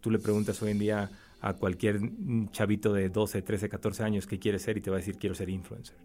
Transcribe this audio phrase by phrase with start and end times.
[0.00, 2.00] tú le preguntas hoy en día a cualquier
[2.50, 5.34] chavito de 12, 13, 14 años qué quiere ser y te va a decir quiero
[5.34, 5.96] ser influencer.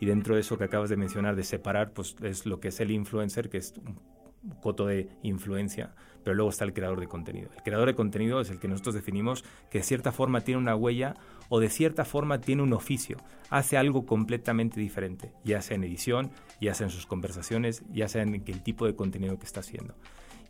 [0.00, 2.80] Y dentro de eso que acabas de mencionar, de separar, pues es lo que es
[2.80, 5.94] el influencer, que es un coto de influencia,
[6.24, 7.50] pero luego está el creador de contenido.
[7.54, 10.74] El creador de contenido es el que nosotros definimos que de cierta forma tiene una
[10.74, 11.16] huella
[11.48, 13.18] o de cierta forma tiene un oficio,
[13.50, 16.30] hace algo completamente diferente, ya sea en edición,
[16.60, 19.94] ya sea en sus conversaciones, ya sea en el tipo de contenido que está haciendo.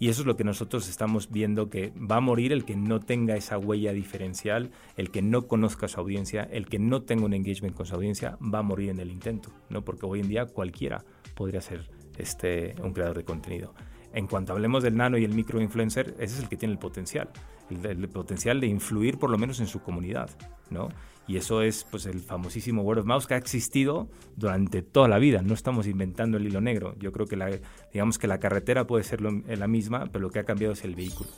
[0.00, 3.00] Y eso es lo que nosotros estamos viendo que va a morir el que no
[3.00, 7.26] tenga esa huella diferencial, el que no conozca a su audiencia, el que no tenga
[7.26, 9.84] un engagement con su audiencia, va a morir en el intento, ¿no?
[9.84, 13.74] Porque hoy en día cualquiera podría ser este, un creador de contenido.
[14.14, 16.78] En cuanto hablemos del nano y el micro influencer, ese es el que tiene el
[16.78, 17.28] potencial,
[17.68, 20.30] el, el, potencial de influir por lo menos en su comunidad,
[20.70, 20.88] ¿no?
[21.30, 25.20] Y eso es pues el famosísimo word of mouth que ha existido durante toda la
[25.20, 25.42] vida.
[25.42, 26.96] No estamos inventando el hilo negro.
[26.98, 27.56] Yo creo que la,
[27.92, 30.96] digamos que la carretera puede ser la misma, pero lo que ha cambiado es el
[30.96, 31.30] vehículo.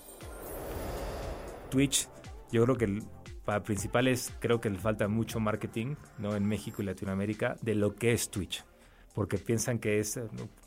[1.70, 2.08] Twitch,
[2.50, 3.02] yo creo que el,
[3.44, 6.36] para principales creo que le falta mucho marketing, ¿no?
[6.36, 8.64] En México y Latinoamérica de lo que es Twitch
[9.14, 10.18] porque piensan que es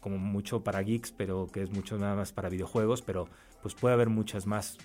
[0.01, 3.27] como mucho para geeks, pero que es mucho nada más para videojuegos, pero
[3.63, 4.77] pues puede haber muchas más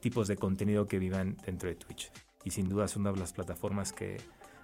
[0.00, 2.12] tipos de contenido que vivan dentro de Twitch
[2.46, 4.16] y sin duda es una de las plataformas que,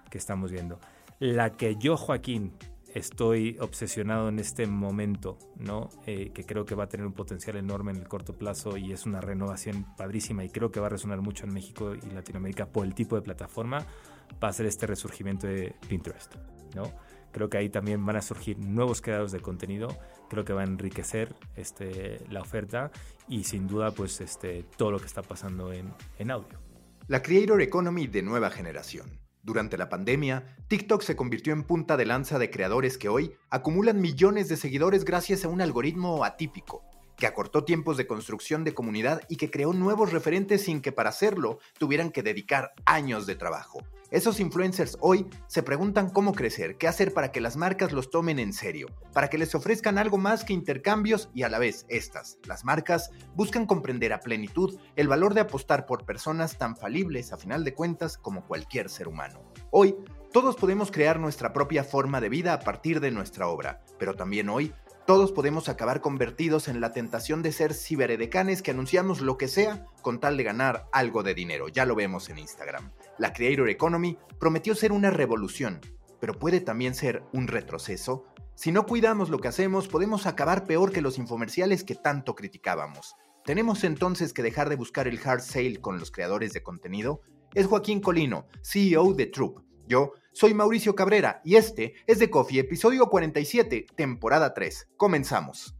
[0.09, 0.79] que estamos viendo.
[1.19, 2.53] La que yo, Joaquín,
[2.93, 5.89] estoy obsesionado en este momento, ¿no?
[6.05, 8.93] Eh, que creo que va a tener un potencial enorme en el corto plazo y
[8.93, 12.67] es una renovación padrísima y creo que va a resonar mucho en México y Latinoamérica
[12.67, 13.85] por el tipo de plataforma,
[14.41, 16.35] va a ser este resurgimiento de Pinterest,
[16.73, 16.91] ¿no?
[17.31, 19.87] Creo que ahí también van a surgir nuevos creadores de contenido,
[20.29, 22.91] creo que va a enriquecer este, la oferta
[23.27, 26.62] y sin duda pues este, todo lo que está pasando en, en audio.
[27.07, 29.19] La Creator Economy de nueva generación.
[29.41, 33.99] Durante la pandemia, TikTok se convirtió en punta de lanza de creadores que hoy acumulan
[33.99, 36.85] millones de seguidores gracias a un algoritmo atípico,
[37.17, 41.09] que acortó tiempos de construcción de comunidad y que creó nuevos referentes sin que para
[41.09, 43.79] hacerlo tuvieran que dedicar años de trabajo.
[44.13, 48.37] Esos influencers hoy se preguntan cómo crecer, qué hacer para que las marcas los tomen
[48.37, 52.37] en serio, para que les ofrezcan algo más que intercambios y a la vez estas,
[52.45, 57.37] las marcas, buscan comprender a plenitud el valor de apostar por personas tan falibles a
[57.37, 59.41] final de cuentas como cualquier ser humano.
[59.71, 59.95] Hoy,
[60.31, 64.49] todos podemos crear nuestra propia forma de vida a partir de nuestra obra, pero también
[64.49, 64.73] hoy
[65.05, 69.85] todos podemos acabar convertidos en la tentación de ser ciberedecanes que anunciamos lo que sea
[70.01, 71.67] con tal de ganar algo de dinero.
[71.67, 72.91] Ya lo vemos en Instagram.
[73.17, 75.81] La Creator Economy prometió ser una revolución,
[76.21, 78.25] pero puede también ser un retroceso.
[78.55, 83.15] Si no cuidamos lo que hacemos, podemos acabar peor que los infomerciales que tanto criticábamos.
[83.43, 87.19] ¿Tenemos entonces que dejar de buscar el hard sale con los creadores de contenido?
[87.53, 89.59] Es Joaquín Colino, CEO de Troop.
[89.85, 94.89] Yo soy Mauricio Cabrera y este es The Coffee, episodio 47, temporada 3.
[94.97, 95.75] Comenzamos.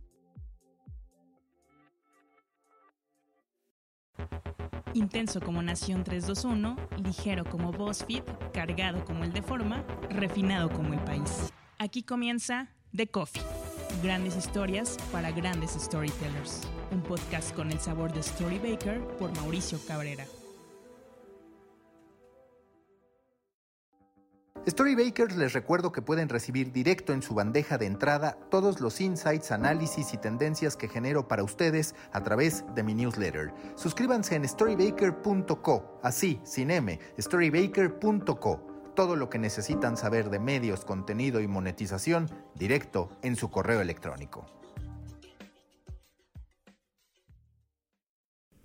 [4.93, 10.99] Intenso como Nación 321, ligero como BuzzFeed, cargado como el de forma, refinado como el
[10.99, 11.51] país.
[11.79, 13.41] Aquí comienza The Coffee.
[14.03, 16.61] Grandes historias para grandes storytellers.
[16.91, 20.25] Un podcast con el sabor de Storybaker por Mauricio Cabrera.
[24.65, 29.51] Storybakers les recuerdo que pueden recibir directo en su bandeja de entrada todos los insights,
[29.51, 33.53] análisis y tendencias que genero para ustedes a través de mi newsletter.
[33.75, 38.61] Suscríbanse en storybaker.co, así, sin M, storybaker.co.
[38.95, 44.45] Todo lo que necesitan saber de medios, contenido y monetización directo en su correo electrónico.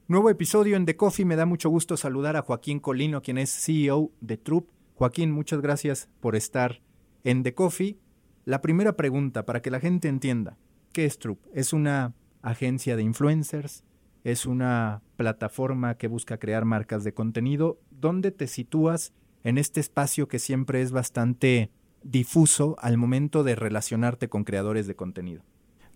[0.06, 1.24] Nuevo episodio en The Coffee.
[1.24, 5.60] Me da mucho gusto saludar a Joaquín Colino, quien es CEO de Troop Joaquín, muchas
[5.60, 6.80] gracias por estar
[7.22, 8.00] en The Coffee.
[8.44, 10.58] La primera pregunta, para que la gente entienda,
[10.92, 11.38] ¿qué es Troop?
[11.54, 13.84] ¿Es una agencia de influencers?
[14.24, 17.78] ¿Es una plataforma que busca crear marcas de contenido?
[17.92, 19.12] ¿Dónde te sitúas
[19.44, 21.70] en este espacio que siempre es bastante
[22.02, 25.44] difuso al momento de relacionarte con creadores de contenido?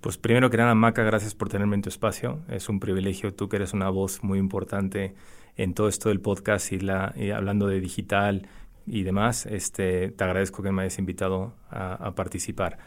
[0.01, 2.39] Pues primero que nada, Maca, gracias por tenerme en tu espacio.
[2.49, 5.17] Es un privilegio, tú que eres una voz muy importante
[5.57, 8.49] en todo esto del podcast y, la, y hablando de digital
[8.87, 12.79] y demás, este, te agradezco que me hayas invitado a, participar.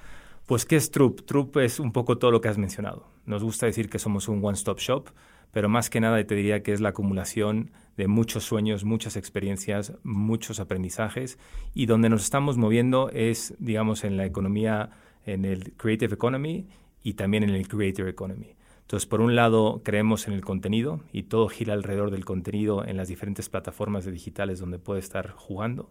[0.46, 1.22] Pues, ¿qué es Troop?
[1.26, 3.08] Troop es un poco todo lo que has mencionado.
[3.26, 5.10] Nos gusta decir que somos un one-stop shop,
[5.52, 9.94] pero más que nada te diría que es la acumulación de muchos sueños, muchas experiencias,
[10.04, 11.40] muchos aprendizajes
[11.74, 14.90] y donde nos estamos moviendo es, digamos, en la economía,
[15.26, 16.68] en el Creative Economy
[17.02, 18.55] y también en el Creator Economy.
[18.86, 22.98] Entonces, por un lado, creemos en el contenido y todo gira alrededor del contenido en
[22.98, 25.90] las diferentes plataformas de digitales donde puede estar jugando.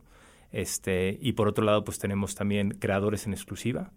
[0.53, 3.91] Este, y por otro lado, pues tenemos también creadores en exclusiva.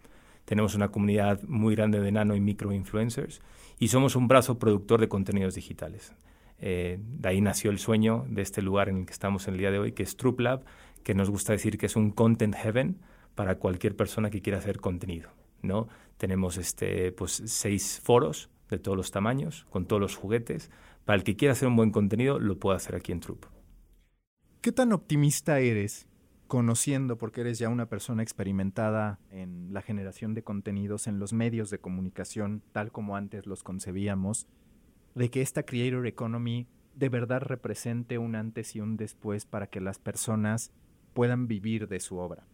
[0.45, 3.39] Tenemos una comunidad muy grande de nano y micro influencers
[3.77, 6.15] y somos un brazo productor de contenidos digitales.
[6.59, 9.59] eh, de ahí nació el sueño de este lugar en el que estamos en el
[9.59, 10.63] día de hoy, que es TrueLab,
[11.03, 12.97] que nos gusta decir que es un content heaven
[13.35, 15.29] para cualquier persona que quiera hacer contenido.
[15.61, 15.87] ¿no?
[16.17, 20.69] Tenemos este, pues, seis foros de todos los tamaños, con todos los juguetes.
[21.05, 23.45] Para el que quiera hacer un buen contenido, lo puede hacer aquí en Troop.
[24.61, 26.07] ¿Qué tan optimista eres
[26.47, 31.69] conociendo, porque eres ya una persona experimentada en la generación de contenidos en los medios
[31.69, 34.47] de comunicación, tal como antes los concebíamos,
[35.13, 39.81] de que esta Creator Economy de verdad represente un antes y un después para que
[39.81, 40.71] las personas
[41.13, 42.47] puedan vivir de su obra?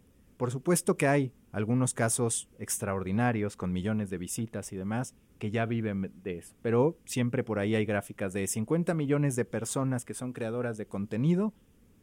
[0.43, 5.65] Por supuesto que hay algunos casos extraordinarios con millones de visitas y demás que ya
[5.65, 10.13] viven de eso, pero siempre por ahí hay gráficas de 50 millones de personas que
[10.13, 11.53] son creadoras de contenido,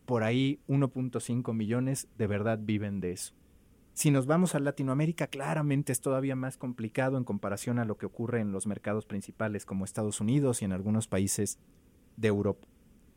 [0.06, 3.34] por ahí 1.5 millones de verdad viven de eso.
[3.92, 8.06] Si nos vamos a Latinoamérica, claramente es todavía más complicado en comparación a lo que
[8.06, 11.58] ocurre en los mercados principales como Estados Unidos y en algunos países
[12.16, 12.66] de Europa.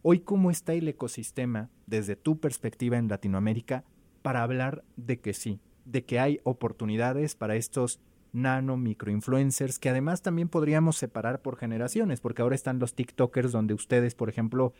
[0.01, 3.85] Hoy, ¿cómo está el ecosistema desde tu perspectiva en Latinoamérica
[4.23, 7.99] para hablar de que sí, de que hay oportunidades para estos
[8.31, 13.75] nano microinfluencers que además también podríamos separar por generaciones, porque ahora están los TikTokers donde
[13.75, 14.73] ustedes, por ejemplo,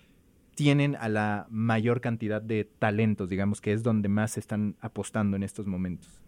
[0.55, 5.43] tienen a la mayor cantidad de talentos, digamos que es donde más están apostando en
[5.43, 6.19] estos momentos.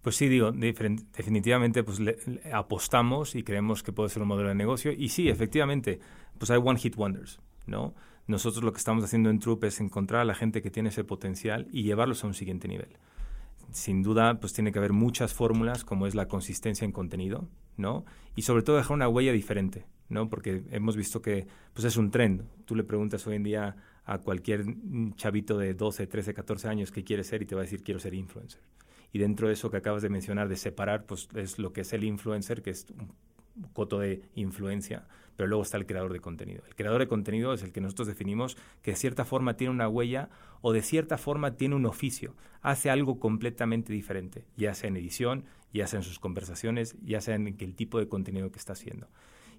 [0.00, 2.00] Pues sí, digo, definitivamente pues
[2.52, 4.90] apostamos y creemos que puede ser un modelo de negocio.
[4.90, 6.00] Y sí, efectivamente,
[6.38, 7.94] pues hay one hit wonders, ¿no?
[8.26, 11.04] Nosotros lo que estamos haciendo en Troop es encontrar a la gente que tiene ese
[11.04, 12.96] potencial y llevarlos a un siguiente nivel.
[13.72, 18.04] Sin duda, pues tiene que haber muchas fórmulas, como es la consistencia en contenido, ¿no?
[18.36, 20.28] Y sobre todo dejar una huella diferente, ¿no?
[20.28, 22.44] Porque hemos visto que pues es un trend.
[22.64, 24.64] Tú le preguntas hoy en día a cualquier
[25.16, 27.98] chavito de 12, 13, 14 años qué quiere ser y te va a decir quiero
[27.98, 28.60] ser influencer.
[29.12, 31.92] Y dentro de eso que acabas de mencionar, de separar, pues es lo que es
[31.92, 33.12] el influencer, que es un
[33.72, 35.06] coto de influencia,
[35.36, 36.62] pero luego está el creador de contenido.
[36.66, 39.88] El creador de contenido es el que nosotros definimos que de cierta forma tiene una
[39.88, 40.28] huella
[40.60, 45.44] o de cierta forma tiene un oficio, hace algo completamente diferente, ya sea en edición,
[45.72, 49.08] ya sea en sus conversaciones, ya sea en el tipo de contenido que está haciendo.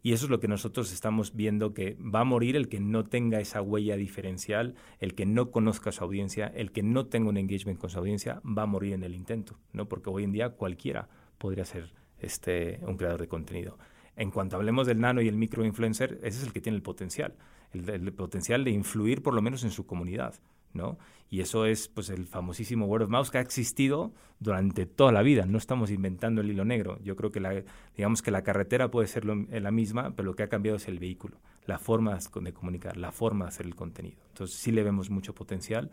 [0.05, 3.05] Y eso es lo que nosotros estamos viendo que va a morir el que no
[3.05, 7.29] tenga esa huella diferencial, el que no conozca a su audiencia, el que no tenga
[7.29, 9.87] un engagement con su audiencia, va a morir en el intento, ¿no?
[9.87, 13.77] Porque hoy en día cualquiera podría ser este, un creador de contenido.
[14.15, 16.83] En cuanto hablemos del nano y el micro influencer, ese es el que tiene el
[16.83, 17.35] potencial,
[17.73, 20.35] el, potencial de influir por lo menos en su comunidad,
[20.73, 20.97] ¿no?
[21.29, 25.23] Y eso es pues el famosísimo word of mouth que ha existido durante toda la
[25.23, 25.47] vida.
[25.47, 26.99] No estamos inventando el hilo negro.
[27.01, 27.63] Yo creo que la,
[27.97, 30.99] digamos que la carretera puede ser la misma, pero lo que ha cambiado es el
[30.99, 34.21] vehículo, la forma de comunicar, la forma de hacer el contenido.
[34.27, 35.89] Entonces sí le vemos mucho potencial.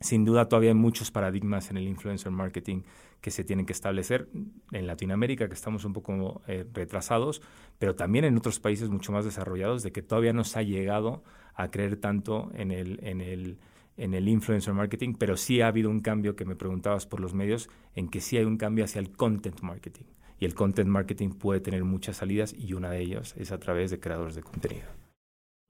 [0.00, 2.82] Sin duda todavía hay muchos paradigmas en el influencer marketing
[3.20, 4.28] que se tienen que establecer
[4.70, 7.42] en Latinoamérica, que estamos un poco eh, retrasados,
[7.78, 11.24] pero también en otros países mucho más desarrollados, de que todavía no se ha llegado
[11.54, 13.58] a creer tanto en el, en el,
[13.96, 17.34] en el influencer marketing, pero sí ha habido un cambio que me preguntabas por los
[17.34, 20.04] medios, en que sí hay un cambio hacia el content marketing.
[20.38, 23.90] Y el content marketing puede tener muchas salidas y una de ellas es a través
[23.90, 24.86] de creadores de contenido.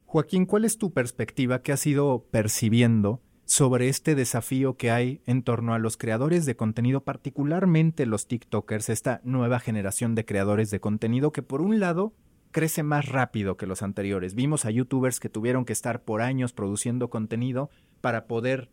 [0.05, 5.43] Joaquín, ¿cuál es tu perspectiva que has ido percibiendo sobre este desafío que hay en
[5.43, 10.81] torno a los creadores de contenido, particularmente los TikTokers, esta nueva generación de creadores de
[10.81, 12.13] contenido que por un lado
[12.51, 14.35] crece más rápido que los anteriores.
[14.35, 17.71] Vimos a youtubers que tuvieron que estar por años produciendo contenido
[18.03, 18.69] para poder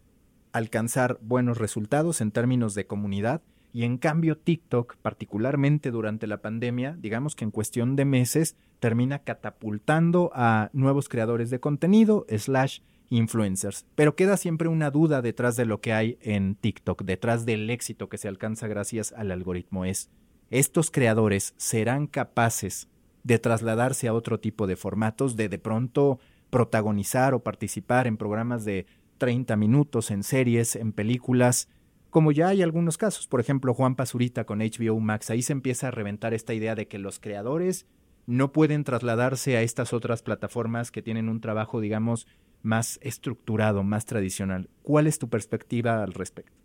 [0.51, 3.41] alcanzar buenos resultados en términos de comunidad
[3.71, 9.19] y en cambio TikTok, particularmente durante la pandemia, digamos que en cuestión de meses, termina
[9.19, 12.79] catapultando a nuevos creadores de contenido, slash
[13.09, 13.85] influencers.
[13.95, 18.09] Pero queda siempre una duda detrás de lo que hay en TikTok, detrás del éxito
[18.09, 19.85] que se alcanza gracias al algoritmo.
[19.85, 20.09] Es,
[20.49, 22.87] ¿estos creadores serán capaces
[23.23, 26.19] de trasladarse a otro tipo de formatos, de de pronto
[26.49, 28.85] protagonizar o participar en programas de
[29.17, 31.69] 30 minutos, en series, en películas?
[32.09, 35.89] Como ya hay algunos casos, por ejemplo, Juan Pazurita con HBO Max, ahí se empieza
[35.89, 37.87] a reventar esta idea de que los creadores
[38.27, 42.27] no pueden trasladarse a estas otras plataformas que tienen un trabajo, digamos,
[42.65, 44.69] más estructurado, más tradicional.
[44.81, 46.57] ¿Cuál es tu perspectiva al respecto?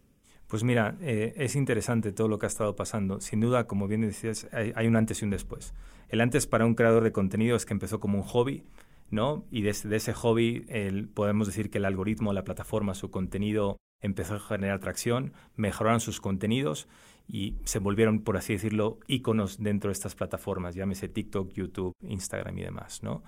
[0.47, 3.21] Pues mira, eh, es interesante todo lo que ha estado pasando.
[3.21, 5.75] Sin duda, como bien decías, hay, un antes y un después.
[6.09, 8.64] El antes para un creador de contenido es que empezó como un hobby,
[9.11, 9.45] ¿no?
[9.52, 10.66] Y desde ese hobby
[11.14, 16.21] podemos decir que el algoritmo, la plataforma, su contenido empezó a generar tracción, mejoraron sus
[16.21, 16.88] contenidos
[17.28, 22.59] y se volvieron, por así decirlo, íconos dentro de estas plataformas, llámese TikTok, YouTube, Instagram
[22.59, 23.23] y demás, ¿no?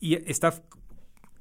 [0.00, 0.62] Y está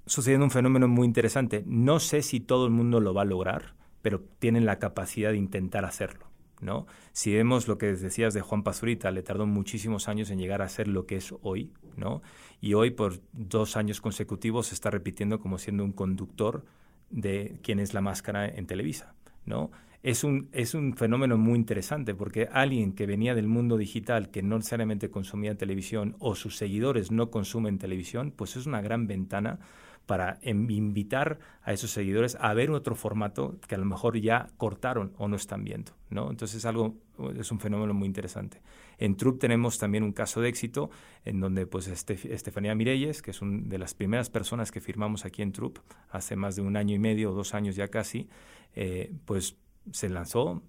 [0.08, 1.64] sucediendo un fenómeno muy interesante.
[1.68, 5.38] No sé si todo el mundo lo va a lograr, pero tienen la capacidad de
[5.38, 6.28] intentar hacerlo.
[6.62, 6.88] ¿no?
[7.12, 10.70] Si vemos lo que decías de Juan Pazurita, le tardó muchísimos años en llegar a
[10.70, 12.22] ser lo que es hoy, ¿no?
[12.62, 16.66] Y hoy por dos años consecutivos se está repitiendo como siendo un conductor
[17.10, 19.14] de quién es la máscara en Televisa,
[19.46, 19.72] ¿no?
[20.04, 24.44] Es un, es un fenómeno muy interesante porque alguien que venía del mundo digital, que
[24.44, 29.60] no necesariamente consumía televisión o sus seguidores no consumen televisión, pues es una gran ventana
[30.08, 35.14] para invitar a esos seguidores a ver otro formato que a lo mejor ya cortaron
[35.18, 36.32] o no están viendo, ¿no?
[36.32, 36.96] Entonces es algo,
[37.38, 38.62] es un fenómeno muy interesante.
[38.98, 40.90] En Troop tenemos también un caso de éxito
[41.26, 45.42] en donde pues Estefanía Mireyes, que es una de las primeras personas que firmamos aquí
[45.42, 45.78] en Troop
[46.10, 48.30] hace más de un año y medio o dos años ya casi,
[48.76, 49.58] eh, pues
[49.92, 50.64] se lanzó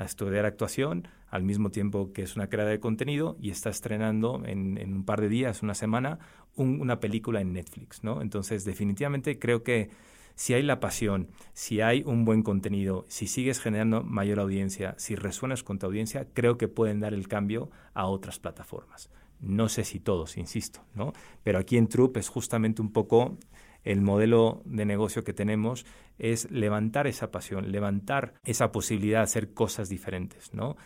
[0.00, 4.40] a estudiar actuación al mismo tiempo que es una creadora de contenido y está estrenando
[4.46, 6.18] en, un par de días, una semana,
[6.56, 8.22] una película en Netflix, ¿no?
[8.22, 9.90] Entonces, definitivamente creo que
[10.36, 15.16] si hay la pasión, si hay un buen contenido, si sigues generando mayor audiencia, si
[15.16, 19.10] resuenas con tu audiencia, creo que pueden dar el cambio a otras plataformas.
[19.38, 21.12] No sé si todos, insisto, ¿no?
[21.42, 23.36] Pero aquí en Troop es justamente un poco
[23.84, 25.86] el modelo de negocio que tenemos
[26.18, 30.76] es levantar esa pasión, levantar esa posibilidad de hacer cosas diferentes, ¿no?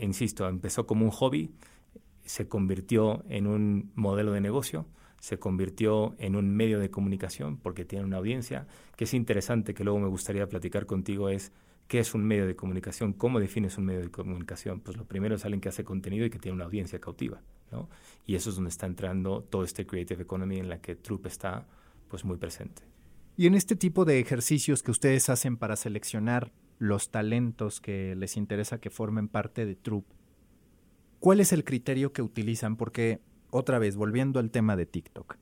[0.00, 1.50] insisto, empezó como un hobby,
[2.24, 4.86] se convirtió en un modelo de negocio,
[5.18, 9.84] se convirtió en un medio de comunicación porque tiene una audiencia, que es interesante, que
[9.84, 11.52] luego me gustaría platicar contigo, es
[11.86, 14.80] qué es un medio de comunicación, cómo defines un medio de comunicación.
[14.80, 17.88] Pues lo primero es alguien que hace contenido y que tiene una audiencia cautiva, ¿no?
[18.26, 21.66] Y eso es donde está entrando todo este Creative Economy en la que Troop está
[22.12, 22.82] pues muy presente.
[23.38, 28.36] Y en este tipo de ejercicios que ustedes hacen para seleccionar los talentos que les
[28.36, 30.04] interesa que formen parte de Troop,
[31.20, 32.76] ¿cuál es el criterio que utilizan?
[32.76, 35.38] Porque, otra vez, volviendo al tema de TikTok,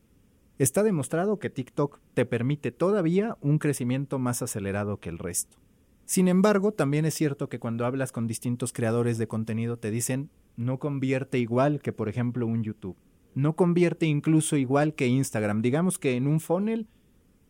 [0.58, 5.58] está demostrado que TikTok te permite todavía un crecimiento más acelerado que el resto.
[6.04, 10.30] Sin embargo, también es cierto que cuando hablas con distintos creadores de contenido te dicen
[10.56, 12.96] no convierte igual que, por ejemplo, un YouTube
[13.34, 15.62] no convierte incluso igual que Instagram.
[15.62, 16.88] Digamos que en un funnel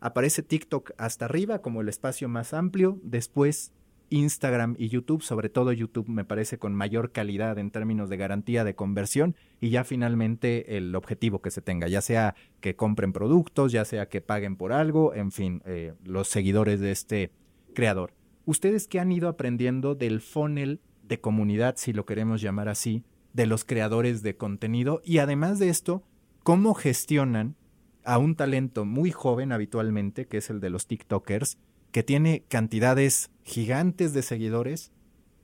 [0.01, 3.73] aparece TikTok hasta arriba como el espacio más amplio, después
[4.11, 8.65] Instagram y YouTube, sobre todo YouTube me parece con mayor calidad en términos de garantía
[8.65, 13.73] de conversión y ya finalmente el objetivo que se tenga, ya sea que compren productos,
[13.73, 17.31] ya sea que paguen por algo, en fin, eh, los seguidores de este
[17.73, 18.13] creador.
[18.47, 23.47] ¿Ustedes qué han ido aprendiendo del funnel de comunidad, si lo queremos llamar así, de
[23.47, 26.03] los creadores de contenido y además de esto,
[26.43, 27.57] cómo gestionan
[28.05, 31.59] a un talento muy joven habitualmente, que es el de los TikTokers,
[31.93, 34.93] que tiene cantidades gigantes de seguidores,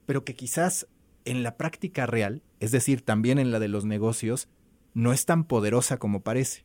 [0.07, 0.87] pero que quizás
[1.25, 4.49] en la práctica real, es decir, también en la de los negocios,
[4.95, 6.65] no es tan poderosa como parece.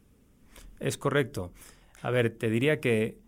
[0.80, 1.51] Es correcto.
[2.01, 3.20] A ver, te diría que,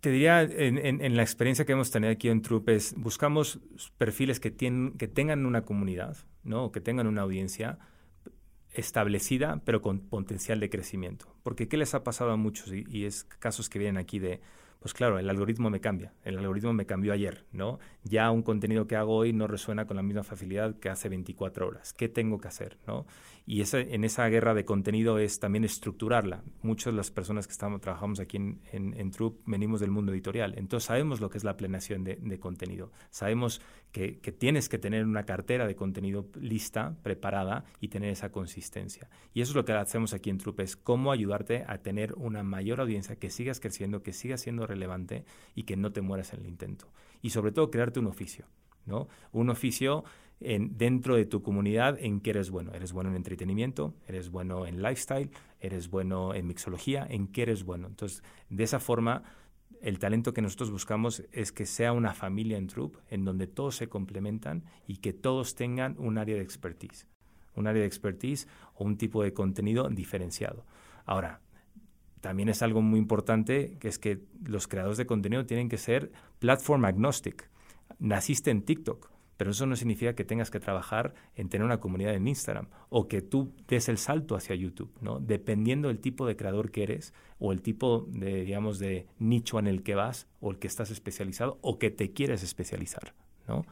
[0.00, 3.60] te diría en, la experiencia que hemos tenido aquí en Trupes, buscamos
[3.98, 6.16] perfiles que, tienen, que tengan una comunidad,
[6.48, 6.72] ¿no?
[6.72, 7.78] que tengan una audiencia
[8.72, 11.26] establecida, pero con potencial de crecimiento.
[11.42, 12.72] Porque ¿qué les ha pasado a muchos?
[12.72, 14.40] y es casos que vienen aquí de,
[14.80, 16.12] pues claro, el algoritmo me cambia.
[16.24, 17.78] El algoritmo me cambió ayer, ¿no?
[18.04, 21.66] Ya un contenido que hago hoy no resuena con la misma facilidad que hace 24
[21.66, 21.92] horas.
[21.92, 23.06] ¿Qué tengo que hacer, no?
[23.50, 26.44] Y en esa guerra de contenido es también estructurarla.
[26.60, 30.52] Muchas de las personas que estamos, trabajamos aquí en, en, Troop venimos del mundo editorial.
[30.58, 32.92] Entonces sabemos lo que es la planeación de, de contenido.
[33.08, 38.30] Sabemos que, que, tienes que tener una cartera de contenido lista, preparada y tener esa
[38.30, 39.08] consistencia.
[39.32, 42.42] Y eso es lo que hacemos aquí en Troop, es cómo ayudarte a tener una
[42.42, 45.24] mayor audiencia, que sigas creciendo, que sigas siendo relevante
[45.54, 46.92] y que no te mueras en el intento.
[47.22, 48.44] Y sobre todo crearte un oficio,
[48.84, 49.08] ¿no?
[49.32, 50.04] Un oficio
[50.40, 52.72] en, dentro de tu comunidad en que eres bueno.
[52.74, 55.30] Eres bueno en entretenimiento, eres bueno en lifestyle,
[55.60, 57.88] eres bueno en mixología, en qué eres bueno.
[57.88, 59.22] Entonces, de esa forma,
[59.80, 63.76] el talento que nosotros buscamos es que sea una familia en Troop, en donde todos
[63.76, 67.06] se complementan y que todos tengan un área de expertise.
[67.54, 70.64] Un área de expertise o un tipo de contenido diferenciado.
[71.04, 71.40] Ahora,
[72.20, 76.12] también es algo muy importante, que es que los creadores de contenido tienen que ser
[76.38, 77.48] platform agnostic.
[77.98, 82.12] Naciste en TikTok, pero eso no significa que tengas que trabajar en tener una comunidad
[82.14, 85.20] en Instagram o que tú des el salto hacia YouTube, ¿no?
[85.20, 89.68] Dependiendo del tipo de creador que eres o el tipo de, digamos, de nicho en
[89.68, 93.14] el que vas o el que estás especializado o que te quieres especializar,
[93.46, 93.64] ¿no?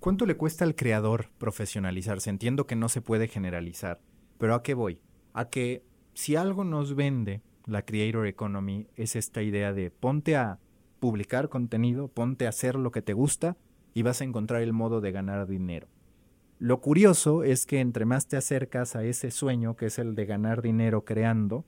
[0.00, 2.28] ¿Cuánto le cuesta al creador profesionalizarse?
[2.28, 4.00] Entiendo que no se puede generalizar,
[4.38, 4.98] pero ¿a qué voy?
[5.34, 10.58] A que si algo nos vende la Creator Economy es esta idea de ponte a
[10.98, 13.56] publicar contenido, ponte a hacer lo que te gusta
[13.94, 15.88] y vas a encontrar el modo de ganar dinero.
[16.58, 20.26] Lo curioso es que entre más te acercas a ese sueño que es el de
[20.26, 21.64] ganar dinero creando,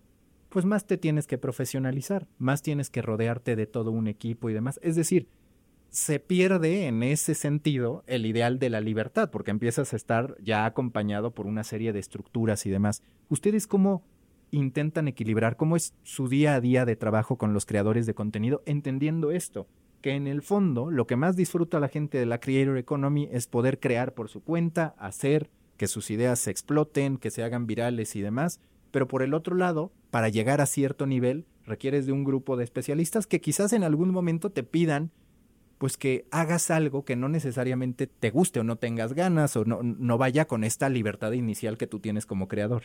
[0.50, 4.52] pues más te tienes que profesionalizar, más tienes que rodearte de todo un equipo y
[4.52, 4.78] demás.
[4.82, 5.28] Es decir,
[5.88, 10.66] se pierde en ese sentido el ideal de la libertad, porque empiezas a estar ya
[10.66, 13.02] acompañado por una serie de estructuras y demás.
[13.30, 14.02] ¿Ustedes cómo
[14.50, 15.56] intentan equilibrar?
[15.56, 19.66] ¿Cómo es su día a día de trabajo con los creadores de contenido entendiendo esto?
[20.02, 23.46] Que en el fondo lo que más disfruta la gente de la Creator Economy es
[23.46, 28.14] poder crear por su cuenta, hacer que sus ideas se exploten, que se hagan virales
[28.14, 32.24] y demás, pero por el otro lado, para llegar a cierto nivel, requieres de un
[32.24, 35.10] grupo de especialistas que quizás en algún momento te pidan
[35.82, 40.16] pues que hagas algo que no necesariamente te guste o no tengas ganas o no,
[40.16, 42.84] vaya con esta libertad inicial que tú tienes como creador.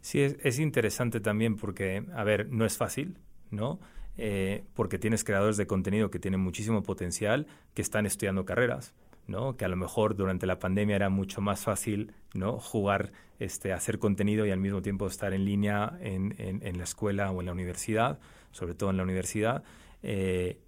[0.00, 3.18] Sí, es, interesante también porque, a ver, no es fácil,
[3.52, 3.78] ¿no?
[4.16, 8.94] Eh, porque tienes creadores de contenido que tienen muchísimo potencial, que están estudiando carreras,
[9.26, 9.56] ¿no?
[9.56, 12.58] Que a lo mejor durante la pandemia era mucho más fácil, ¿no?
[12.58, 17.30] Jugar, este, hacer contenido y al mismo tiempo estar en línea en, en, la escuela
[17.32, 18.20] o en la universidad,
[18.52, 19.64] sobre todo en la universidad.
[20.02, 20.60] Eh,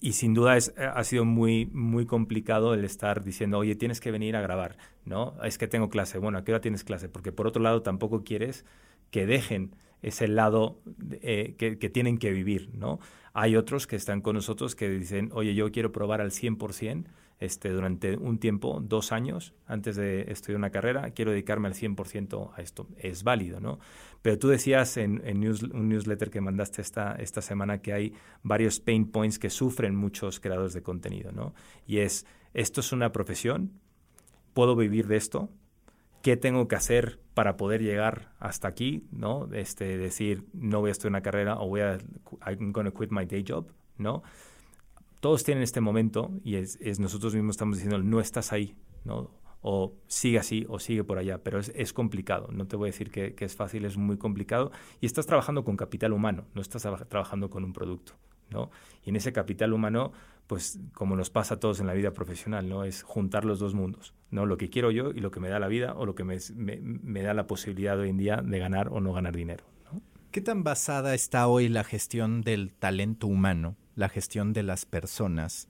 [0.00, 4.10] y sin duda es, ha sido muy, muy complicado el estar diciendo, oye, tienes que
[4.10, 5.34] venir a grabar, ¿no?
[5.42, 6.18] Es que tengo clase.
[6.18, 7.08] Bueno, ¿a qué hora tienes clase?
[7.08, 8.64] Porque por otro lado tampoco quieres
[9.10, 10.80] que dejen ese lado
[11.22, 13.00] eh, que, que, tienen que vivir, ¿no?
[13.32, 17.04] Hay otros que están con nosotros que dicen, oye, yo quiero probar al 100%
[17.40, 22.50] este, durante un tiempo, dos años, antes de estudiar una carrera, quiero dedicarme al 100%
[22.56, 22.88] a esto.
[22.96, 23.78] Es válido, ¿no?
[24.22, 25.22] Pero tú decías en,
[25.72, 28.12] un newsletter que mandaste esta, esta semana que hay
[28.42, 31.54] varios pain points que sufren muchos creadores de contenido, ¿no?
[31.86, 33.70] Y es, esto es una profesión,
[34.52, 35.48] puedo vivir de esto,
[36.22, 39.48] ¿qué tengo que hacer para poder llegar hasta aquí, ¿no?
[39.52, 41.98] Este, decir, no voy a estudiar una carrera o voy a,
[42.46, 44.22] I'm going to quit my day job, ¿no?
[45.20, 49.30] todos tienen este momento y es, nosotros mismos estamos diciendo, no estás ahí, ¿no?
[49.60, 52.48] O sigue así o sigue por allá, pero es, complicado.
[52.52, 54.70] No te voy a decir que, es fácil, es muy complicado.
[55.00, 58.12] Y estás trabajando con capital humano, no estás trabajando con un producto,
[58.50, 58.70] ¿no?
[59.04, 60.12] Y en ese capital humano,
[60.46, 62.84] pues como nos pasa a todos en la vida profesional, ¿no?
[62.84, 64.46] Es juntar los dos mundos, ¿no?
[64.46, 67.22] Lo que quiero yo y lo que me da la vida o lo que me,
[67.22, 69.64] da la posibilidad hoy en día de ganar o no ganar dinero.
[70.30, 75.68] ¿Qué tan basada está hoy la gestión del talento humano la gestión de las personas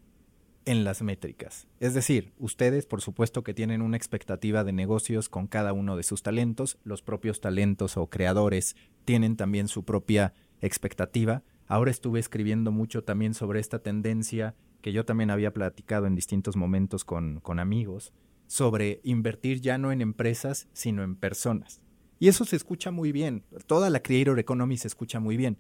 [0.67, 1.67] en las métricas.
[1.81, 6.03] Es decir, ustedes por supuesto que tienen una expectativa de negocios con cada uno de
[6.03, 8.77] sus talentos, los propios talentos o creadores
[9.07, 11.43] tienen también su propia expectativa.
[11.69, 16.57] Ahora estuve escribiendo mucho también sobre esta tendencia que yo también había platicado en distintos
[16.57, 18.13] momentos con, con amigos,
[18.47, 21.83] sobre invertir ya no en empresas, sino en personas.
[22.19, 25.59] Y eso se escucha muy bien, toda la Creator Economy se escucha muy bien,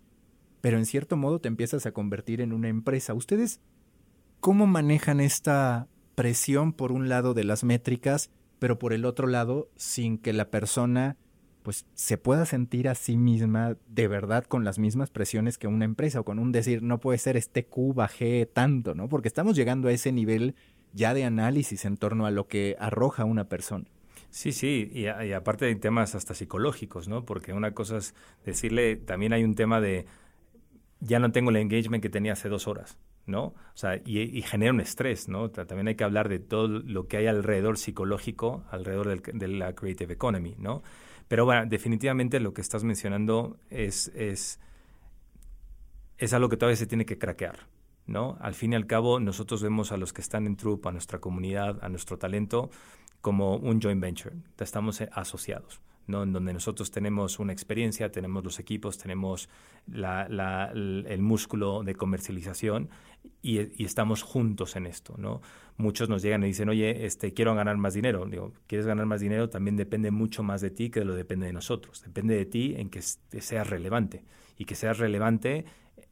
[0.61, 3.14] pero en cierto modo te empiezas a convertir en una empresa.
[3.14, 3.61] ¿Ustedes
[4.40, 9.71] cómo manejan esta presión por un lado de las métricas, pero por el otro lado
[9.77, 11.16] sin que la persona
[11.69, 15.85] pues se pueda sentir a sí misma de verdad con las mismas presiones que una
[15.85, 19.11] empresa o con un decir no puede ser este Q bajé tanto, ¿no?
[19.11, 20.55] Porque estamos llegando a ese nivel
[20.95, 23.85] ya de análisis en torno a lo que arroja una persona.
[24.31, 27.27] Sí, sí, y, aparte de temas hasta psicológicos, ¿no?
[27.27, 28.15] Porque una cosa es
[28.47, 30.07] decirle, también hay un tema de
[31.01, 33.43] ya no tengo el engagement que tenía hace dos horas, ¿no?
[33.43, 35.51] O sea, y, genera un estrés, ¿no?
[35.51, 40.15] También hay que hablar de todo lo que hay alrededor psicológico, alrededor de la creative
[40.15, 40.83] economy, ¿no?
[41.29, 44.59] Pero bueno, definitivamente lo que estás mencionando es, es,
[46.17, 47.67] es algo que todavía se tiene que craquear,
[48.07, 48.38] ¿no?
[48.41, 51.21] Al fin y al cabo, nosotros vemos a los que están en Troop, a nuestra
[51.21, 52.71] comunidad, a nuestro talento,
[53.21, 54.37] como un joint venture.
[54.59, 55.81] Estamos asociados.
[56.09, 56.25] ¿No?
[56.25, 59.49] en donde nosotros tenemos una experiencia, tenemos los equipos, tenemos
[59.87, 62.90] el músculo de comercialización
[63.42, 65.14] y, estamos juntos en esto.
[65.16, 65.40] ¿no?
[65.77, 68.27] Muchos nos llegan y dicen, oye, este, quiero ganar más dinero.
[68.27, 69.49] Digo, ¿quieres ganar más dinero?
[69.49, 72.03] También depende mucho más de ti que de lo depende de nosotros.
[72.03, 74.25] Depende de ti en que seas relevante.
[74.57, 75.66] Y que seas relevante,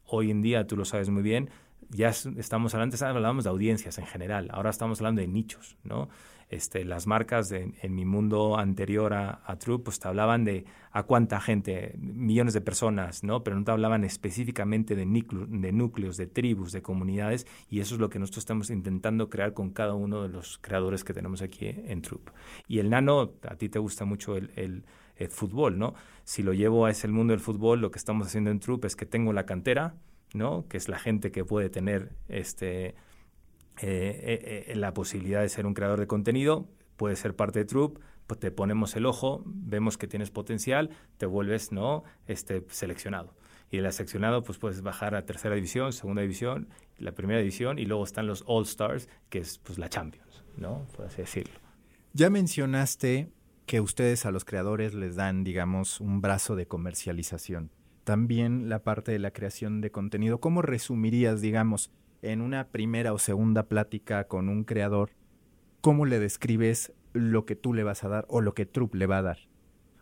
[0.04, 1.50] hoy en día, tú lo sabes muy bien,
[1.90, 6.09] ya estamos hablando, antes hablábamos de audiencias en general, ahora estamos hablando de nichos, ¿no?
[6.48, 10.64] Este, las marcas en mi mundo anterior a, a True, pues te hablaban de
[10.96, 13.44] a cuánta gente, millones de personas, ¿no?
[13.44, 18.00] Pero no te hablaban específicamente de, de núcleos, de tribus, de comunidades, y eso es
[18.00, 21.66] lo que nosotros estamos intentando crear con cada uno de los creadores que tenemos aquí
[21.66, 22.30] en Troop.
[22.66, 24.85] Y el nano, a ti te gusta mucho el, el,
[25.28, 25.92] fútbol, ¿no?
[26.24, 28.96] Si lo llevo a ese mundo del fútbol, lo que estamos haciendo en Troop es
[28.96, 29.96] que tengo la cantera,
[30.32, 30.66] ¿no?
[30.66, 32.94] Que es la gente que puede tener este
[33.80, 37.98] eh, eh, la posibilidad de ser un creador de contenido, puede ser parte de Troop,
[38.26, 43.34] pues te ponemos el ojo, vemos que tienes potencial, te vuelves no este seleccionado.
[43.70, 47.78] Y de la seleccionado pues puedes bajar a tercera división, segunda división, la primera división
[47.78, 50.86] y luego están los All Stars, que es pues la Champions, ¿no?
[50.96, 51.54] Por así decirlo.
[52.12, 53.30] Ya mencionaste
[53.66, 57.70] que ustedes a los creadores les dan, digamos, un brazo de comercialización.
[58.04, 60.38] También la parte de la creación de contenido.
[60.38, 61.90] ¿Cómo resumirías, digamos,
[62.22, 65.11] en una primera o segunda plática con un creador,
[65.81, 69.07] ¿cómo le describes lo que tú le vas a dar o lo que Troop le
[69.07, 69.38] va a dar?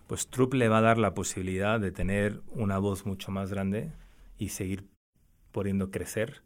[0.06, 3.92] Pues Troop le va a dar la posibilidad de tener una voz mucho más grande
[4.38, 4.88] y seguir
[5.52, 6.42] pudiendo crecer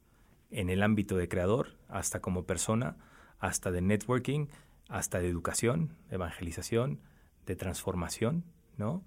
[0.50, 2.96] en el ámbito de creador, hasta como persona,
[3.38, 4.46] hasta de networking,
[4.88, 7.00] hasta de educación, de evangelización,
[7.46, 8.44] de transformación,
[8.76, 9.04] ¿no?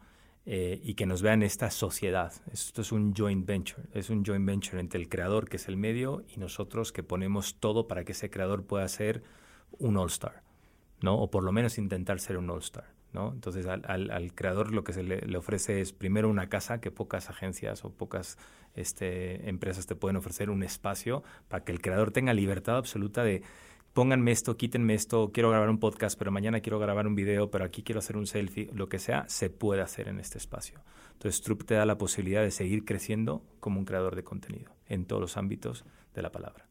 [0.48, 2.34] Eh, y que nos vean esta sociedad.
[2.52, 5.78] Esto es un joint venture, es un joint venture entre el creador, que es el
[5.78, 9.22] medio, y nosotros que ponemos todo para que ese creador pueda ser
[9.78, 10.42] un all-star,
[11.02, 11.16] ¿no?
[11.16, 12.86] O por lo menos intentar ser un all-star.
[13.14, 13.32] ¿no?
[13.34, 17.84] Entonces al, creador lo que se le, ofrece es primero una casa que pocas agencias
[17.84, 18.38] o pocas
[18.74, 23.44] este, empresas te pueden ofrecer un espacio para que el creador tenga libertad absoluta de
[23.94, 27.66] pónganme esto, quítenme esto, quiero grabar un podcast, pero mañana quiero grabar un video, pero
[27.66, 30.82] aquí quiero hacer un selfie, lo que sea, se puede hacer en este espacio.
[31.14, 35.06] Entonces Troop te da la posibilidad de seguir creciendo como un creador de contenido en
[35.06, 36.68] todos los ámbitos de la palabra.